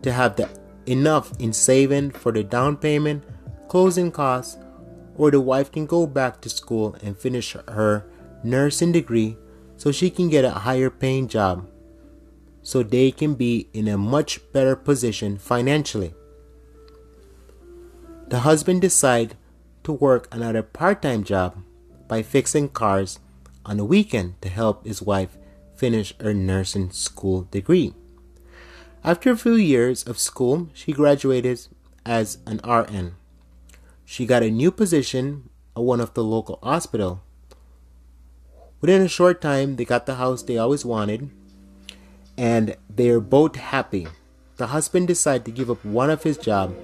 to 0.02 0.12
have 0.12 0.36
the 0.36 0.48
enough 0.86 1.32
in 1.38 1.52
saving 1.52 2.10
for 2.10 2.32
the 2.32 2.42
down 2.42 2.76
payment, 2.76 3.22
closing 3.68 4.10
costs, 4.10 4.56
or 5.16 5.30
the 5.30 5.40
wife 5.40 5.70
can 5.70 5.84
go 5.84 6.06
back 6.06 6.40
to 6.40 6.48
school 6.48 6.96
and 7.02 7.18
finish 7.18 7.52
her 7.68 8.06
nursing 8.42 8.92
degree 8.92 9.36
so 9.76 9.92
she 9.92 10.08
can 10.08 10.30
get 10.30 10.44
a 10.44 10.64
higher 10.64 10.88
paying 10.88 11.28
job 11.28 11.68
so 12.62 12.82
they 12.82 13.10
can 13.10 13.34
be 13.34 13.68
in 13.72 13.88
a 13.88 13.98
much 13.98 14.40
better 14.52 14.76
position 14.76 15.38
financially. 15.38 16.14
The 18.28 18.40
husband 18.40 18.80
decide 18.80 19.34
to 19.84 19.92
work 19.92 20.28
another 20.30 20.62
part-time 20.62 21.24
job 21.24 21.56
by 22.06 22.22
fixing 22.22 22.68
cars 22.68 23.18
on 23.64 23.76
the 23.76 23.84
weekend 23.84 24.40
to 24.42 24.48
help 24.48 24.86
his 24.86 25.02
wife 25.02 25.36
finish 25.74 26.14
her 26.20 26.34
nursing 26.34 26.90
school 26.90 27.48
degree. 27.50 27.94
After 29.02 29.30
a 29.30 29.36
few 29.36 29.54
years 29.54 30.04
of 30.04 30.18
school, 30.18 30.68
she 30.74 30.92
graduated 30.92 31.66
as 32.04 32.38
an 32.46 32.60
RN. 32.64 33.14
She 34.04 34.26
got 34.26 34.42
a 34.42 34.50
new 34.50 34.70
position 34.70 35.48
at 35.74 35.82
one 35.82 36.00
of 36.00 36.14
the 36.14 36.22
local 36.22 36.58
hospital. 36.62 37.22
Within 38.80 39.02
a 39.02 39.08
short 39.08 39.40
time, 39.40 39.76
they 39.76 39.84
got 39.84 40.06
the 40.06 40.16
house 40.16 40.42
they 40.42 40.58
always 40.58 40.84
wanted, 40.84 41.30
and 42.36 42.76
they 42.88 43.08
are 43.10 43.20
both 43.20 43.56
happy. 43.56 44.08
The 44.56 44.68
husband 44.68 45.08
decided 45.08 45.44
to 45.46 45.50
give 45.50 45.70
up 45.70 45.84
one 45.84 46.10
of 46.10 46.22
his 46.22 46.36
job 46.36 46.74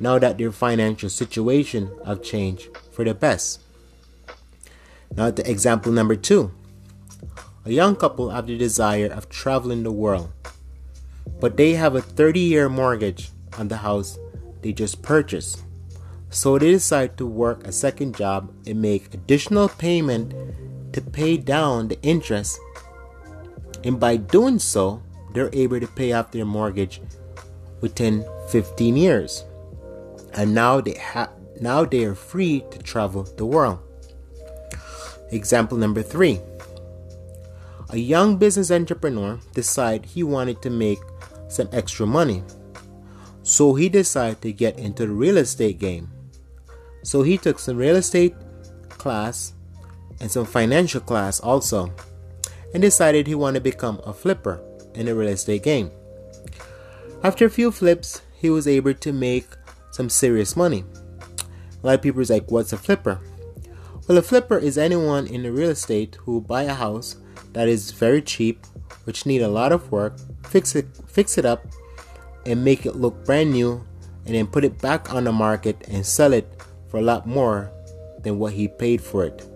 now 0.00 0.18
that 0.18 0.38
their 0.38 0.52
financial 0.52 1.08
situation 1.08 1.90
have 2.04 2.22
changed 2.22 2.68
for 2.92 3.04
the 3.04 3.14
best. 3.14 3.60
Now 5.16 5.30
to 5.30 5.50
example 5.50 5.92
number 5.92 6.16
two. 6.16 6.52
A 7.64 7.72
young 7.72 7.96
couple 7.96 8.30
have 8.30 8.46
the 8.46 8.58
desire 8.58 9.06
of 9.06 9.28
traveling 9.28 9.84
the 9.84 9.92
world, 9.92 10.30
but 11.40 11.56
they 11.56 11.72
have 11.74 11.94
a 11.94 12.02
30 12.02 12.40
year 12.40 12.68
mortgage 12.68 13.30
on 13.56 13.68
the 13.68 13.78
house 13.78 14.18
they 14.60 14.72
just 14.72 15.02
purchased. 15.02 15.62
So 16.30 16.58
they 16.58 16.72
decide 16.72 17.16
to 17.18 17.26
work 17.26 17.66
a 17.66 17.72
second 17.72 18.16
job 18.16 18.52
and 18.66 18.82
make 18.82 19.14
additional 19.14 19.68
payment 19.68 20.34
to 20.92 21.00
pay 21.00 21.36
down 21.36 21.88
the 21.88 22.00
interest. 22.02 22.58
And 23.84 24.00
by 24.00 24.16
doing 24.16 24.58
so, 24.58 25.02
they're 25.32 25.50
able 25.52 25.78
to 25.78 25.86
pay 25.86 26.12
off 26.12 26.32
their 26.32 26.44
mortgage 26.44 27.00
within 27.80 28.24
15 28.48 28.96
years. 28.96 29.44
And 30.34 30.54
now 30.54 30.80
they 30.80 30.94
have 30.94 31.30
now 31.60 31.84
they 31.84 32.04
are 32.04 32.16
free 32.16 32.64
to 32.70 32.78
travel 32.78 33.22
the 33.22 33.46
world. 33.46 33.78
Example 35.30 35.78
number 35.78 36.02
3 36.02 36.40
a 37.90 37.98
young 37.98 38.38
business 38.38 38.72
entrepreneur 38.72 39.38
decided 39.52 40.04
he 40.04 40.24
wanted 40.24 40.60
to 40.62 40.70
make 40.70 40.98
some 41.48 41.68
extra 41.70 42.04
money. 42.04 42.42
So 43.44 43.74
he 43.74 43.88
decided 43.88 44.42
to 44.42 44.52
get 44.52 44.80
into 44.80 45.06
the 45.06 45.12
real 45.12 45.36
estate 45.36 45.78
game. 45.78 46.10
So 47.04 47.22
he 47.22 47.38
took 47.38 47.60
some 47.60 47.76
real 47.76 47.94
estate 47.94 48.34
class 48.88 49.52
and 50.20 50.28
some 50.28 50.44
financial 50.44 51.02
class 51.02 51.38
also 51.38 51.92
and 52.74 52.82
decided 52.82 53.26
he 53.26 53.34
wanted 53.34 53.60
to 53.60 53.70
become 53.70 54.00
a 54.04 54.12
flipper 54.12 54.60
in 54.94 55.06
the 55.06 55.14
real 55.14 55.30
estate 55.30 55.62
game. 55.62 55.90
After 57.22 57.46
a 57.46 57.50
few 57.50 57.70
flips, 57.70 58.20
he 58.36 58.50
was 58.50 58.68
able 58.68 58.92
to 58.94 59.12
make 59.12 59.46
some 59.92 60.10
serious 60.10 60.56
money. 60.56 60.84
A 61.82 61.86
lot 61.86 61.94
of 61.94 62.02
people 62.02 62.20
is 62.20 62.30
like, 62.30 62.50
what's 62.50 62.72
a 62.72 62.76
flipper? 62.76 63.20
Well, 64.06 64.18
a 64.18 64.22
flipper 64.22 64.58
is 64.58 64.76
anyone 64.76 65.26
in 65.26 65.44
the 65.44 65.52
real 65.52 65.70
estate 65.70 66.16
who 66.20 66.40
buy 66.40 66.64
a 66.64 66.74
house 66.74 67.16
that 67.52 67.68
is 67.68 67.92
very 67.92 68.20
cheap, 68.20 68.66
which 69.04 69.24
need 69.24 69.40
a 69.40 69.48
lot 69.48 69.72
of 69.72 69.90
work, 69.90 70.18
fix 70.46 70.74
it, 70.74 70.86
fix 71.06 71.38
it 71.38 71.46
up, 71.46 71.64
and 72.44 72.62
make 72.62 72.84
it 72.84 72.96
look 72.96 73.24
brand 73.24 73.52
new, 73.52 73.82
and 74.26 74.34
then 74.34 74.46
put 74.46 74.64
it 74.64 74.80
back 74.82 75.14
on 75.14 75.24
the 75.24 75.32
market 75.32 75.86
and 75.88 76.04
sell 76.04 76.32
it 76.32 76.60
for 76.88 76.98
a 76.98 77.02
lot 77.02 77.26
more 77.26 77.70
than 78.22 78.38
what 78.38 78.52
he 78.52 78.68
paid 78.68 79.00
for 79.00 79.24
it. 79.24 79.48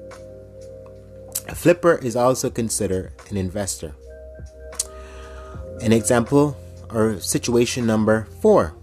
A 1.49 1.55
flipper 1.55 1.97
is 1.97 2.15
also 2.15 2.51
considered 2.51 3.13
an 3.31 3.37
investor. 3.39 3.95
An 5.81 5.93
example 5.93 6.57
or 6.91 7.21
situation 7.21 7.87
number 7.87 8.27
four. 8.41 8.75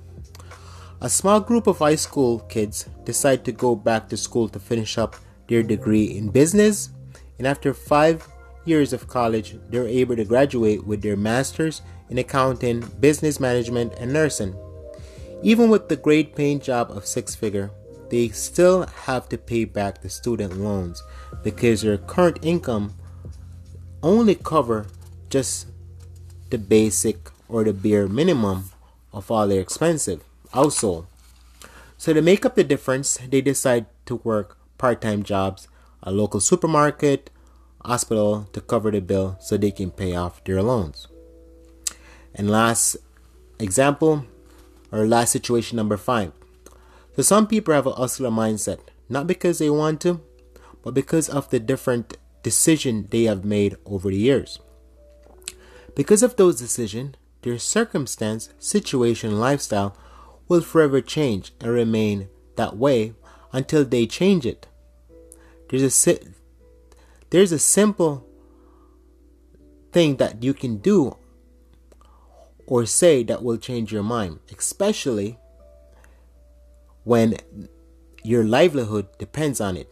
A 1.01 1.09
small 1.09 1.39
group 1.39 1.67
of 1.67 1.77
high 1.77 1.95
school 1.95 2.39
kids 2.49 2.89
decide 3.03 3.45
to 3.45 3.51
go 3.51 3.75
back 3.75 4.09
to 4.09 4.17
school 4.17 4.49
to 4.49 4.59
finish 4.59 4.97
up 4.97 5.15
their 5.47 5.61
degree 5.61 6.17
in 6.17 6.29
business, 6.29 6.89
and 7.37 7.45
after 7.45 7.73
five 7.73 8.27
years 8.65 8.93
of 8.93 9.07
college, 9.07 9.55
they're 9.69 9.87
able 9.87 10.15
to 10.15 10.25
graduate 10.25 10.83
with 10.87 11.03
their 11.03 11.15
master's 11.15 11.83
in 12.09 12.17
accounting, 12.17 12.79
business 12.99 13.39
management, 13.39 13.93
and 13.99 14.11
nursing. 14.11 14.55
Even 15.43 15.69
with 15.69 15.87
the 15.87 15.95
great 15.95 16.35
paying 16.35 16.59
job 16.59 16.89
of 16.89 17.05
six 17.05 17.35
figure, 17.35 17.69
they 18.09 18.29
still 18.29 18.85
have 18.85 19.29
to 19.29 19.37
pay 19.37 19.65
back 19.65 20.01
the 20.01 20.09
student 20.09 20.57
loans 20.57 21.01
because 21.43 21.81
their 21.81 21.97
current 21.97 22.39
income 22.41 22.93
only 24.03 24.35
cover 24.35 24.85
just 25.29 25.67
the 26.49 26.57
basic 26.57 27.29
or 27.49 27.63
the 27.63 27.73
bare 27.73 28.07
minimum 28.07 28.69
of 29.11 29.31
all 29.31 29.47
their 29.47 29.61
expensive 29.61 30.23
household. 30.53 31.07
So 31.97 32.13
to 32.13 32.21
make 32.21 32.45
up 32.45 32.55
the 32.55 32.63
difference, 32.63 33.17
they 33.17 33.41
decide 33.41 33.85
to 34.05 34.17
work 34.17 34.57
part-time 34.77 35.23
jobs, 35.23 35.67
a 36.03 36.11
local 36.11 36.39
supermarket, 36.39 37.31
hospital 37.83 38.47
to 38.53 38.61
cover 38.61 38.91
the 38.91 39.01
bill 39.01 39.37
so 39.39 39.57
they 39.57 39.71
can 39.71 39.91
pay 39.91 40.15
off 40.15 40.43
their 40.43 40.61
loans. 40.61 41.07
And 42.33 42.49
last 42.49 42.97
example, 43.59 44.25
or 44.91 45.07
last 45.07 45.31
situation 45.31 45.77
number 45.77 45.97
five. 45.97 46.31
So 47.15 47.21
some 47.21 47.47
people 47.47 47.73
have 47.73 47.87
a 47.87 47.91
hustler 47.91 48.29
mindset, 48.29 48.79
not 49.07 49.27
because 49.27 49.59
they 49.59 49.69
want 49.69 50.01
to, 50.01 50.21
but 50.83 50.93
because 50.93 51.29
of 51.29 51.49
the 51.49 51.59
different 51.59 52.17
decision 52.43 53.07
they 53.09 53.23
have 53.23 53.45
made 53.45 53.77
over 53.85 54.09
the 54.09 54.17
years. 54.17 54.59
Because 55.95 56.21
of 56.21 56.35
those 56.35 56.59
decisions, 56.59 57.15
their 57.41 57.57
circumstance, 57.57 58.49
situation, 58.59 59.39
lifestyle 59.39 59.95
will 60.47 60.61
forever 60.61 60.99
change 60.99 61.53
and 61.61 61.71
remain 61.71 62.27
that 62.55 62.75
way 62.75 63.13
until 63.51 63.85
they 63.85 64.05
change 64.05 64.45
it. 64.45 64.67
There's 65.69 66.07
a 66.07 66.19
there's 67.29 67.51
a 67.51 67.59
simple 67.59 68.25
thing 69.91 70.17
that 70.17 70.43
you 70.43 70.53
can 70.53 70.77
do 70.77 71.17
or 72.67 72.85
say 72.85 73.23
that 73.23 73.43
will 73.43 73.57
change 73.57 73.91
your 73.91 74.03
mind, 74.03 74.39
especially 74.55 75.39
when 77.05 77.37
your 78.23 78.43
livelihood 78.43 79.07
depends 79.17 79.61
on 79.61 79.77
it. 79.77 79.91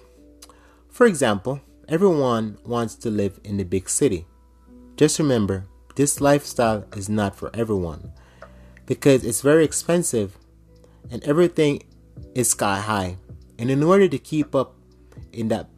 For 0.90 1.06
example, 1.06 1.62
everyone 1.88 2.58
wants 2.66 2.96
to 2.96 3.10
live 3.10 3.40
in 3.44 3.58
the 3.58 3.64
big 3.64 3.88
city. 3.88 4.26
Just 4.98 5.20
remember, 5.20 5.66
this 5.96 6.20
lifestyle 6.20 6.86
is 6.96 7.08
not 7.08 7.36
for 7.36 7.52
everyone 7.54 8.12
because 8.86 9.24
it's 9.24 9.42
very 9.42 9.64
expensive 9.64 10.38
and 11.12 11.24
everything 11.24 11.84
is 12.34 12.50
sky 12.50 12.80
high. 12.80 13.18
And 13.60 13.70
in 13.70 13.84
order 13.84 14.08
to 14.08 14.18
keep 14.18 14.56
up 14.56 14.76
in 15.32 15.48
that, 15.50 15.70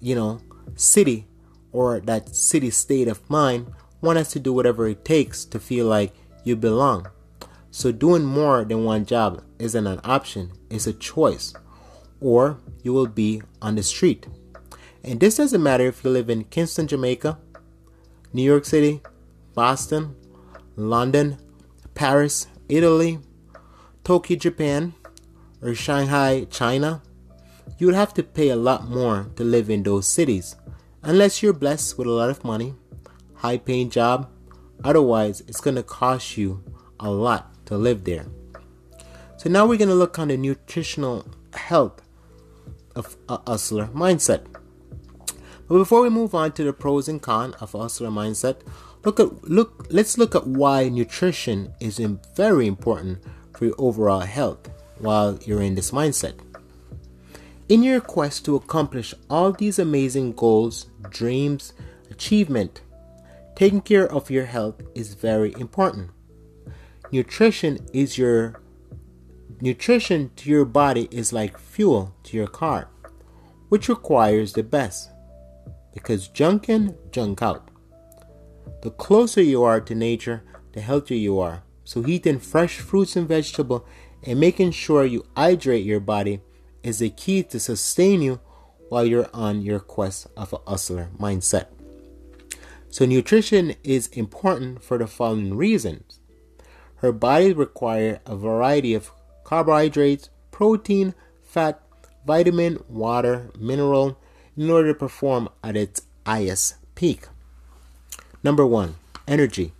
you 0.00 0.14
know, 0.14 0.40
city 0.74 1.26
or 1.72 2.00
that 2.00 2.36
city 2.36 2.70
state 2.70 3.08
of 3.08 3.28
mind, 3.30 3.72
one 4.00 4.16
has 4.16 4.28
to 4.32 4.38
do 4.38 4.52
whatever 4.52 4.86
it 4.86 5.04
takes 5.04 5.44
to 5.46 5.58
feel 5.58 5.86
like 5.86 6.14
you 6.44 6.54
belong. 6.54 7.08
So 7.70 7.92
doing 7.92 8.24
more 8.24 8.64
than 8.64 8.84
one 8.84 9.04
job 9.04 9.42
isn't 9.58 9.86
an 9.86 10.00
option, 10.04 10.52
it's 10.70 10.86
a 10.86 10.92
choice. 10.92 11.52
Or 12.20 12.58
you 12.82 12.92
will 12.92 13.06
be 13.06 13.42
on 13.60 13.74
the 13.74 13.82
street. 13.82 14.26
And 15.04 15.20
this 15.20 15.36
doesn't 15.36 15.62
matter 15.62 15.86
if 15.86 16.02
you 16.02 16.10
live 16.10 16.30
in 16.30 16.44
Kingston, 16.44 16.86
Jamaica, 16.86 17.38
New 18.32 18.42
York 18.42 18.64
City, 18.64 19.02
Boston, 19.54 20.16
London, 20.74 21.38
Paris, 21.94 22.48
Italy, 22.68 23.18
Tokyo, 24.04 24.36
Japan, 24.36 24.94
or 25.62 25.74
Shanghai, 25.74 26.44
China, 26.50 27.02
you 27.78 27.86
would 27.86 27.94
have 27.94 28.14
to 28.14 28.22
pay 28.22 28.50
a 28.50 28.56
lot 28.56 28.88
more 28.88 29.30
to 29.36 29.44
live 29.44 29.70
in 29.70 29.82
those 29.82 30.06
cities, 30.06 30.56
unless 31.02 31.42
you're 31.42 31.52
blessed 31.52 31.98
with 31.98 32.06
a 32.06 32.10
lot 32.10 32.30
of 32.30 32.44
money, 32.44 32.74
high 33.34 33.58
paying 33.58 33.90
job. 33.90 34.30
Otherwise, 34.84 35.42
it's 35.48 35.60
going 35.60 35.76
to 35.76 35.82
cost 35.82 36.36
you 36.36 36.62
a 37.00 37.10
lot 37.10 37.55
to 37.66 37.76
live 37.76 38.04
there. 38.04 38.26
So 39.36 39.50
now 39.50 39.66
we're 39.66 39.78
going 39.78 39.88
to 39.88 39.94
look 39.94 40.18
on 40.18 40.28
the 40.28 40.36
nutritional 40.36 41.26
health 41.52 42.02
of 42.94 43.16
a 43.28 43.38
hustler 43.46 43.88
mindset. 43.88 44.46
But 45.68 45.78
before 45.78 46.02
we 46.02 46.10
move 46.10 46.34
on 46.34 46.52
to 46.52 46.64
the 46.64 46.72
pros 46.72 47.08
and 47.08 47.20
cons 47.20 47.54
of 47.60 47.74
a 47.74 47.78
hustler 47.78 48.08
mindset, 48.08 48.56
look 49.04 49.20
at 49.20 49.44
look 49.44 49.86
let's 49.90 50.16
look 50.16 50.34
at 50.34 50.46
why 50.46 50.88
nutrition 50.88 51.74
is 51.80 51.98
very 52.34 52.66
important 52.66 53.18
for 53.56 53.66
your 53.66 53.74
overall 53.78 54.20
health 54.20 54.70
while 54.98 55.38
you're 55.44 55.62
in 55.62 55.74
this 55.74 55.90
mindset. 55.90 56.34
In 57.68 57.82
your 57.82 58.00
quest 58.00 58.44
to 58.44 58.54
accomplish 58.54 59.12
all 59.28 59.52
these 59.52 59.78
amazing 59.78 60.32
goals, 60.32 60.86
dreams, 61.10 61.72
achievement, 62.10 62.80
taking 63.56 63.80
care 63.80 64.10
of 64.10 64.30
your 64.30 64.46
health 64.46 64.80
is 64.94 65.14
very 65.14 65.52
important. 65.58 66.10
Nutrition 67.12 67.78
is 67.92 68.18
your 68.18 68.60
nutrition 69.60 70.30
to 70.36 70.50
your 70.50 70.64
body 70.64 71.08
is 71.10 71.32
like 71.32 71.56
fuel 71.56 72.14
to 72.24 72.36
your 72.36 72.48
car, 72.48 72.88
which 73.68 73.88
requires 73.88 74.52
the 74.52 74.62
best. 74.62 75.10
Because 75.94 76.28
junk 76.28 76.68
in, 76.68 76.96
junk 77.10 77.42
out. 77.42 77.70
The 78.82 78.90
closer 78.90 79.40
you 79.40 79.62
are 79.62 79.80
to 79.80 79.94
nature, 79.94 80.42
the 80.72 80.80
healthier 80.80 81.16
you 81.16 81.38
are. 81.38 81.62
So 81.84 82.06
eating 82.06 82.40
fresh 82.40 82.78
fruits 82.78 83.16
and 83.16 83.28
vegetables 83.28 83.82
and 84.24 84.40
making 84.40 84.72
sure 84.72 85.04
you 85.04 85.24
hydrate 85.36 85.84
your 85.84 86.00
body 86.00 86.40
is 86.82 86.98
the 86.98 87.10
key 87.10 87.44
to 87.44 87.60
sustain 87.60 88.20
you 88.20 88.40
while 88.88 89.06
you're 89.06 89.30
on 89.32 89.62
your 89.62 89.80
quest 89.80 90.26
of 90.36 90.52
a 90.52 90.58
hustler 90.68 91.10
mindset. 91.18 91.66
So 92.90 93.06
nutrition 93.06 93.74
is 93.84 94.08
important 94.08 94.82
for 94.82 94.98
the 94.98 95.06
following 95.06 95.56
reasons. 95.56 96.20
Her 96.96 97.12
body 97.12 97.52
requires 97.52 98.18
a 98.26 98.36
variety 98.36 98.94
of 98.94 99.10
carbohydrates, 99.44 100.30
protein, 100.50 101.14
fat, 101.42 101.80
vitamin, 102.26 102.82
water, 102.88 103.50
mineral 103.58 104.18
in 104.56 104.70
order 104.70 104.92
to 104.92 104.98
perform 104.98 105.48
at 105.62 105.76
its 105.76 106.02
highest 106.24 106.76
peak. 106.94 107.28
Number 108.42 108.66
1, 108.66 108.94
energy. 109.28 109.72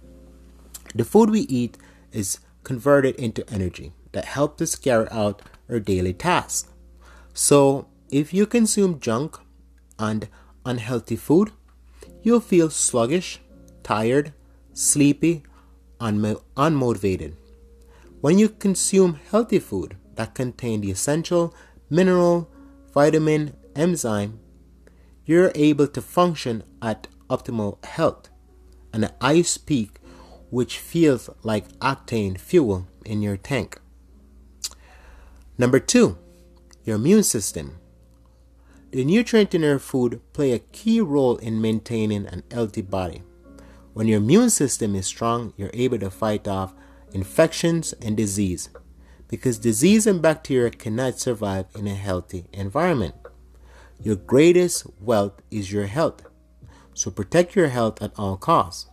The 0.95 1.05
food 1.05 1.31
we 1.31 1.41
eat 1.41 1.79
is 2.13 2.39
converted 2.63 3.17
into 3.17 3.49
energy 3.51 3.93
that 4.13 4.25
helps 4.25 4.63
us 4.63 4.75
carry 4.77 5.09
out 5.11 5.43
our 5.69 5.81
daily 5.81 6.13
tasks. 6.13 6.69
So, 7.35 7.87
if 8.11 8.33
you 8.33 8.47
consume 8.47 9.01
junk 9.01 9.37
and 9.99 10.29
unhealthy 10.65 11.17
food, 11.17 11.51
you'll 12.23 12.41
feel 12.41 12.71
sluggish, 12.71 13.41
tired, 13.83 14.33
sleepy, 14.73 15.43
unmo- 16.01 16.43
unmotivated. 16.57 17.35
When 18.21 18.39
you 18.39 18.49
consume 18.49 19.21
healthy 19.31 19.59
food 19.59 19.97
that 20.17 20.35
contain 20.35 20.81
the 20.81 20.91
essential 20.91 21.55
mineral, 21.91 22.49
vitamin, 22.93 23.55
enzyme, 23.75 24.41
you're 25.25 25.53
able 25.55 25.87
to 25.89 26.01
function 26.01 26.63
at 26.81 27.09
optimal 27.29 27.85
health 27.85 28.31
and 28.93 29.05
an 29.05 29.13
ice 29.21 29.57
peak 29.59 30.01
which 30.51 30.79
feels 30.79 31.29
like 31.43 31.69
octane 31.81 32.39
fuel 32.39 32.87
in 33.05 33.21
your 33.23 33.37
tank. 33.37 33.79
Number 35.59 35.81
two, 35.81 36.19
your 36.85 36.97
immune 36.97 37.23
system. 37.23 37.79
The 38.93 39.05
nutrient 39.05 39.55
in 39.55 39.63
your 39.63 39.79
food 39.79 40.21
play 40.33 40.53
a 40.53 40.59
key 40.59 41.01
role 41.01 41.37
in 41.37 41.61
maintaining 41.61 42.27
an 42.27 42.45
healthy 42.51 42.83
body. 42.83 43.23
When 43.97 44.09
your 44.09 44.19
immune 44.19 44.51
system 44.51 44.95
is 44.95 45.07
strong, 45.07 45.55
you're 45.57 45.71
able 45.73 45.99
to 46.01 46.11
fight 46.11 46.47
off 46.47 46.75
infections 47.15 47.95
and 48.03 48.15
disease 48.15 48.69
because 49.27 49.57
disease 49.57 50.07
and 50.07 50.21
bacteria 50.21 50.69
cannot 50.69 51.19
survive 51.19 51.65
in 51.75 51.87
a 51.87 51.95
healthy 51.95 52.45
environment. 52.53 53.15
Your 53.99 54.17
greatest 54.17 54.87
wealth 55.01 55.41
is 55.51 55.73
your 55.73 55.87
health. 55.87 56.27
So 56.93 57.11
protect 57.11 57.57
your 57.57 57.69
health 57.69 58.03
at 58.03 58.13
all 58.19 58.37
costs. 58.37 58.91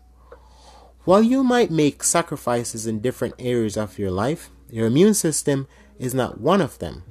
While 1.04 1.24
you 1.24 1.44
might 1.44 1.70
make 1.70 2.02
sacrifices 2.02 2.88
in 2.88 3.02
different 3.02 3.36
areas 3.38 3.76
of 3.76 4.00
your 4.00 4.12
life, 4.12 4.52
your 4.70 4.88
immune 4.88 5.16
system 5.16 5.68
is 6.00 6.14
not 6.14 6.40
one 6.40 6.62
of 6.62 6.80
them. 6.80 7.04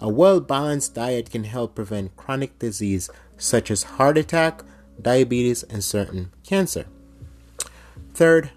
A 0.00 0.08
well 0.08 0.40
balanced 0.40 0.96
diet 0.96 1.30
can 1.30 1.44
help 1.44 1.76
prevent 1.76 2.16
chronic 2.16 2.58
disease 2.58 3.08
such 3.38 3.70
as 3.70 3.84
heart 3.84 4.18
attack, 4.18 4.64
diabetes, 5.00 5.62
and 5.62 5.84
certain 5.84 6.32
cancer. 6.42 6.86
Third, 8.20 8.50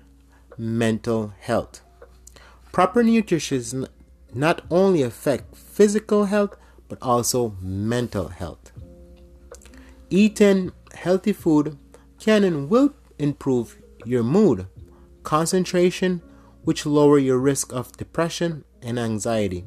mental 0.58 1.32
health. 1.40 1.80
Proper 2.74 3.02
nutrition 3.02 3.88
not 4.34 4.62
only 4.70 5.02
affect 5.04 5.56
physical 5.56 6.26
health 6.26 6.58
but 6.90 6.98
also 7.02 7.56
mental 7.62 8.28
health. 8.28 8.74
Eating 10.10 10.74
healthy 10.94 11.32
food 11.32 11.78
can 12.20 12.44
and 12.44 12.70
will 12.70 12.94
improve 13.18 13.78
your 14.04 14.22
mood, 14.22 14.68
concentration, 15.24 16.22
which 16.66 16.86
lower 16.86 17.18
your 17.18 17.38
risk 17.38 17.72
of 17.72 17.96
depression 17.96 18.66
and 18.82 19.00
anxiety. 19.00 19.64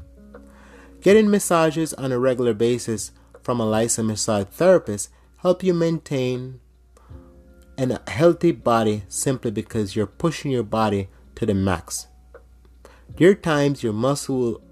Getting 1.00 1.30
massages 1.30 1.94
on 1.94 2.12
a 2.12 2.18
regular 2.18 2.52
basis 2.52 3.12
from 3.42 3.60
a 3.60 3.64
licensed 3.64 4.06
massage 4.06 4.48
therapist 4.48 5.08
help 5.38 5.62
you 5.62 5.72
maintain 5.72 6.60
a 7.78 8.10
healthy 8.10 8.52
body 8.52 9.02
simply 9.08 9.50
because 9.50 9.94
you're 9.94 10.06
pushing 10.06 10.50
your 10.50 10.62
body 10.62 11.08
to 11.34 11.46
the 11.46 11.54
max. 11.54 12.06
There 13.16 13.30
are 13.30 13.34
times 13.34 13.82
your 13.82 13.92
muscle 13.92 14.38
will, 14.38 14.62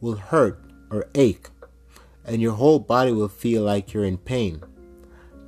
will 0.00 0.16
hurt 0.16 0.60
or 0.90 1.08
ache, 1.14 1.48
and 2.24 2.40
your 2.40 2.52
whole 2.52 2.78
body 2.78 3.12
will 3.12 3.28
feel 3.28 3.62
like 3.62 3.92
you're 3.92 4.04
in 4.04 4.18
pain. 4.18 4.62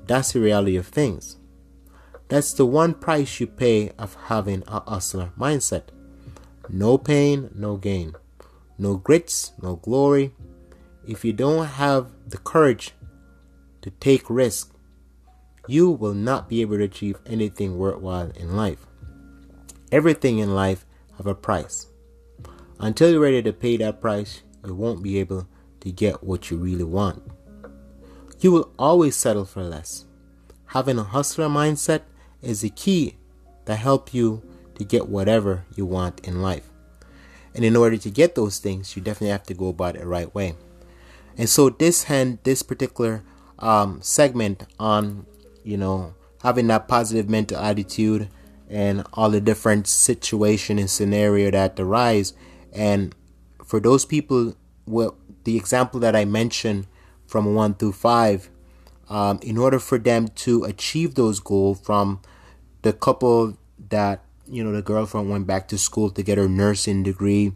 That's 0.06 0.32
the 0.32 0.40
reality 0.40 0.76
of 0.76 0.86
things. 0.86 1.36
That's 2.28 2.52
the 2.52 2.66
one 2.66 2.94
price 2.94 3.40
you 3.40 3.46
pay 3.46 3.90
of 3.98 4.16
having 4.26 4.64
a 4.66 4.80
hustler 4.80 5.32
mindset. 5.38 5.84
No 6.68 6.98
pain, 6.98 7.50
no 7.54 7.76
gain. 7.76 8.14
No 8.78 8.96
grits, 8.96 9.52
no 9.62 9.76
glory. 9.76 10.34
If 11.06 11.24
you 11.24 11.32
don't 11.32 11.66
have 11.66 12.10
the 12.26 12.38
courage 12.38 12.92
to 13.82 13.90
take 13.90 14.28
risk, 14.28 14.75
you 15.66 15.90
will 15.90 16.14
not 16.14 16.48
be 16.48 16.60
able 16.60 16.76
to 16.78 16.84
achieve 16.84 17.18
anything 17.26 17.78
worthwhile 17.78 18.30
in 18.36 18.56
life. 18.56 18.86
Everything 19.92 20.38
in 20.38 20.54
life 20.54 20.84
have 21.16 21.26
a 21.26 21.34
price. 21.34 21.86
Until 22.78 23.10
you're 23.10 23.20
ready 23.20 23.42
to 23.42 23.52
pay 23.52 23.76
that 23.78 24.00
price, 24.00 24.42
you 24.64 24.74
won't 24.74 25.02
be 25.02 25.18
able 25.18 25.48
to 25.80 25.90
get 25.90 26.22
what 26.22 26.50
you 26.50 26.56
really 26.56 26.84
want. 26.84 27.22
You 28.40 28.52
will 28.52 28.70
always 28.78 29.16
settle 29.16 29.44
for 29.44 29.62
less. 29.62 30.04
Having 30.66 30.98
a 30.98 31.04
hustler 31.04 31.48
mindset 31.48 32.02
is 32.42 32.60
the 32.60 32.70
key 32.70 33.16
that 33.64 33.76
help 33.76 34.12
you 34.12 34.42
to 34.74 34.84
get 34.84 35.08
whatever 35.08 35.64
you 35.74 35.86
want 35.86 36.20
in 36.20 36.42
life. 36.42 36.68
And 37.54 37.64
in 37.64 37.76
order 37.76 37.96
to 37.96 38.10
get 38.10 38.34
those 38.34 38.58
things, 38.58 38.94
you 38.94 39.02
definitely 39.02 39.30
have 39.30 39.44
to 39.44 39.54
go 39.54 39.68
about 39.68 39.96
it 39.96 40.00
the 40.00 40.06
right 40.06 40.32
way. 40.34 40.54
And 41.38 41.48
so 41.48 41.70
this 41.70 42.04
hand, 42.04 42.38
this 42.42 42.62
particular 42.62 43.22
um, 43.58 44.00
segment 44.02 44.66
on, 44.78 45.26
you 45.66 45.76
know, 45.76 46.14
having 46.42 46.68
that 46.68 46.86
positive 46.86 47.28
mental 47.28 47.58
attitude 47.58 48.28
and 48.70 49.04
all 49.12 49.30
the 49.30 49.40
different 49.40 49.86
situation 49.86 50.78
and 50.78 50.88
scenario 50.88 51.50
that 51.50 51.78
arise. 51.78 52.32
And 52.72 53.14
for 53.64 53.80
those 53.80 54.04
people, 54.04 54.56
well, 54.86 55.16
the 55.44 55.56
example 55.56 56.00
that 56.00 56.14
I 56.14 56.24
mentioned 56.24 56.86
from 57.26 57.54
one 57.54 57.74
through 57.74 57.92
five, 57.92 58.48
um, 59.08 59.38
in 59.42 59.58
order 59.58 59.78
for 59.78 59.98
them 59.98 60.28
to 60.28 60.64
achieve 60.64 61.14
those 61.14 61.40
goals 61.40 61.80
from 61.80 62.20
the 62.82 62.92
couple 62.92 63.56
that 63.88 64.22
you 64.48 64.62
know 64.62 64.72
the 64.72 64.82
girlfriend 64.82 65.30
went 65.30 65.46
back 65.46 65.68
to 65.68 65.78
school 65.78 66.10
to 66.10 66.22
get 66.22 66.38
her 66.38 66.48
nursing 66.48 67.02
degree 67.02 67.52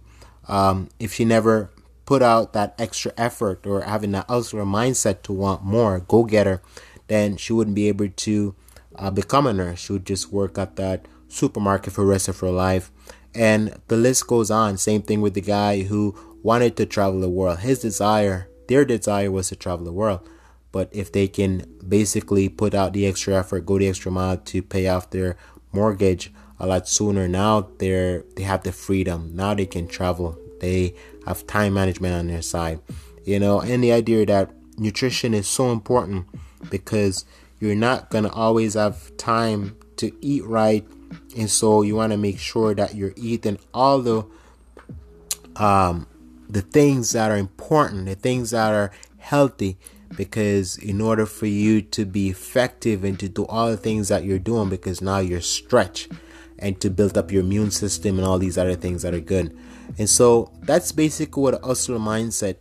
um, 0.48 0.88
if 0.98 1.14
she 1.14 1.24
never 1.24 1.70
put 2.04 2.22
out 2.22 2.52
that 2.52 2.74
extra 2.78 3.12
effort 3.16 3.64
or 3.66 3.82
having 3.82 4.12
that 4.12 4.28
ulcer 4.28 4.58
mindset 4.58 5.22
to 5.22 5.32
want 5.32 5.62
more 5.62 6.00
go 6.00 6.24
getter 6.24 6.60
then 7.10 7.36
she 7.36 7.52
wouldn't 7.52 7.76
be 7.76 7.88
able 7.88 8.08
to 8.08 8.54
uh, 8.96 9.10
become 9.10 9.46
a 9.46 9.52
nurse 9.52 9.80
she 9.80 9.92
would 9.92 10.06
just 10.06 10.32
work 10.32 10.56
at 10.56 10.76
that 10.76 11.06
supermarket 11.28 11.92
for 11.92 12.02
the 12.02 12.06
rest 12.06 12.28
of 12.28 12.40
her 12.40 12.50
life 12.50 12.90
and 13.34 13.78
the 13.88 13.96
list 13.96 14.26
goes 14.26 14.50
on 14.50 14.76
same 14.76 15.02
thing 15.02 15.20
with 15.20 15.34
the 15.34 15.40
guy 15.40 15.82
who 15.82 16.14
wanted 16.42 16.76
to 16.76 16.86
travel 16.86 17.20
the 17.20 17.28
world 17.28 17.58
his 17.60 17.80
desire 17.80 18.48
their 18.68 18.84
desire 18.84 19.30
was 19.30 19.48
to 19.48 19.56
travel 19.56 19.84
the 19.84 19.92
world 19.92 20.26
but 20.72 20.88
if 20.92 21.10
they 21.12 21.28
can 21.28 21.64
basically 21.86 22.48
put 22.48 22.74
out 22.74 22.92
the 22.92 23.06
extra 23.06 23.34
effort, 23.34 23.66
go 23.66 23.78
the 23.78 23.88
extra 23.88 24.10
mile 24.10 24.36
to 24.36 24.62
pay 24.62 24.86
off 24.86 25.10
their 25.10 25.36
mortgage 25.72 26.32
a 26.58 26.66
lot 26.66 26.86
sooner, 26.86 27.26
now 27.26 27.70
they're 27.78 28.24
they 28.36 28.42
have 28.42 28.62
the 28.62 28.72
freedom. 28.72 29.34
Now 29.34 29.54
they 29.54 29.66
can 29.66 29.88
travel. 29.88 30.38
They 30.60 30.94
have 31.26 31.46
time 31.46 31.72
management 31.74 32.14
on 32.14 32.26
their 32.28 32.42
side. 32.42 32.80
You 33.24 33.40
know, 33.40 33.60
and 33.60 33.82
the 33.82 33.92
idea 33.92 34.26
that 34.26 34.50
nutrition 34.76 35.32
is 35.32 35.48
so 35.48 35.72
important 35.72 36.26
because 36.68 37.24
you're 37.60 37.74
not 37.74 38.10
gonna 38.10 38.32
always 38.32 38.74
have 38.74 39.16
time 39.16 39.76
to 39.96 40.12
eat 40.20 40.44
right. 40.44 40.86
And 41.36 41.50
so 41.50 41.82
you 41.82 41.96
want 41.96 42.12
to 42.12 42.18
make 42.18 42.38
sure 42.38 42.74
that 42.74 42.94
you're 42.94 43.14
eating 43.16 43.58
all 43.72 44.00
the 44.00 44.24
um 45.56 46.06
the 46.48 46.62
things 46.62 47.12
that 47.12 47.30
are 47.30 47.36
important 47.36 48.06
the 48.06 48.14
things 48.14 48.50
that 48.50 48.72
are 48.72 48.90
healthy 49.18 49.76
because 50.16 50.76
in 50.78 51.00
order 51.00 51.26
for 51.26 51.46
you 51.46 51.80
to 51.80 52.04
be 52.04 52.28
effective 52.28 53.04
and 53.04 53.18
to 53.20 53.28
do 53.28 53.46
all 53.46 53.70
the 53.70 53.76
things 53.76 54.08
that 54.08 54.24
you're 54.24 54.38
doing 54.38 54.68
because 54.68 55.00
now 55.00 55.18
you're 55.18 55.40
stretched 55.40 56.10
and 56.58 56.80
to 56.80 56.90
build 56.90 57.16
up 57.16 57.30
your 57.30 57.42
immune 57.42 57.70
system 57.70 58.18
and 58.18 58.26
all 58.26 58.38
these 58.38 58.58
other 58.58 58.74
things 58.74 59.02
that 59.02 59.14
are 59.14 59.20
good. 59.20 59.56
And 59.98 60.08
so 60.08 60.52
that's 60.62 60.92
basically 60.92 61.42
what 61.42 61.54
a 61.54 61.58
mindset 61.58 62.56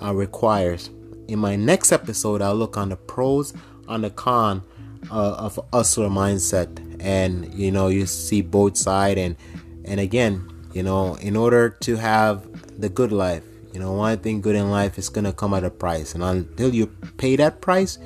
uh, 0.00 0.14
requires 0.14 0.90
in 1.32 1.38
my 1.38 1.56
next 1.56 1.92
episode 1.92 2.40
i'll 2.42 2.54
look 2.54 2.76
on 2.76 2.88
the 2.88 2.96
pros 2.96 3.52
on 3.88 4.02
the 4.02 4.10
con 4.10 4.62
uh, 5.10 5.32
of 5.32 5.58
hustler 5.72 6.08
mindset 6.08 6.68
and 7.00 7.52
you 7.54 7.70
know 7.70 7.88
you 7.88 8.06
see 8.06 8.40
both 8.40 8.76
side 8.76 9.18
and 9.18 9.36
and 9.84 9.98
again 9.98 10.48
you 10.72 10.82
know 10.82 11.14
in 11.16 11.36
order 11.36 11.70
to 11.70 11.96
have 11.96 12.46
the 12.80 12.88
good 12.88 13.10
life 13.10 13.42
you 13.72 13.80
know, 13.80 13.92
one 13.92 14.18
thing 14.18 14.40
good 14.40 14.54
in 14.54 14.70
life 14.70 14.98
is 14.98 15.08
gonna 15.08 15.32
come 15.32 15.54
at 15.54 15.64
a 15.64 15.70
price, 15.70 16.14
and 16.14 16.22
until 16.22 16.74
you 16.74 16.86
pay 17.16 17.36
that 17.36 17.60
price, 17.62 17.98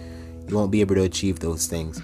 you 0.49 0.55
won't 0.55 0.71
be 0.71 0.81
able 0.81 0.95
to 0.95 1.03
achieve 1.03 1.41
those 1.41 1.67
things. 1.67 2.01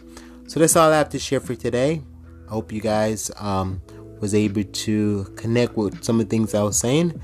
So 0.48 0.58
that's 0.58 0.74
all 0.74 0.90
I 0.90 0.98
have 0.98 1.10
to 1.10 1.18
share 1.18 1.40
for 1.40 1.54
today. 1.54 2.02
I 2.48 2.50
hope 2.50 2.72
you 2.72 2.80
guys 2.80 3.30
um, 3.38 3.80
was 4.20 4.34
able 4.34 4.64
to 4.64 5.24
connect 5.36 5.76
with 5.76 6.02
some 6.02 6.18
of 6.20 6.28
the 6.28 6.30
things 6.30 6.54
I 6.54 6.62
was 6.62 6.76
saying, 6.76 7.20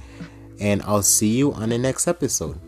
and 0.61 0.81
I'll 0.83 1.03
see 1.03 1.37
you 1.37 1.53
on 1.53 1.71
the 1.71 1.79
next 1.79 2.07
episode. 2.07 2.61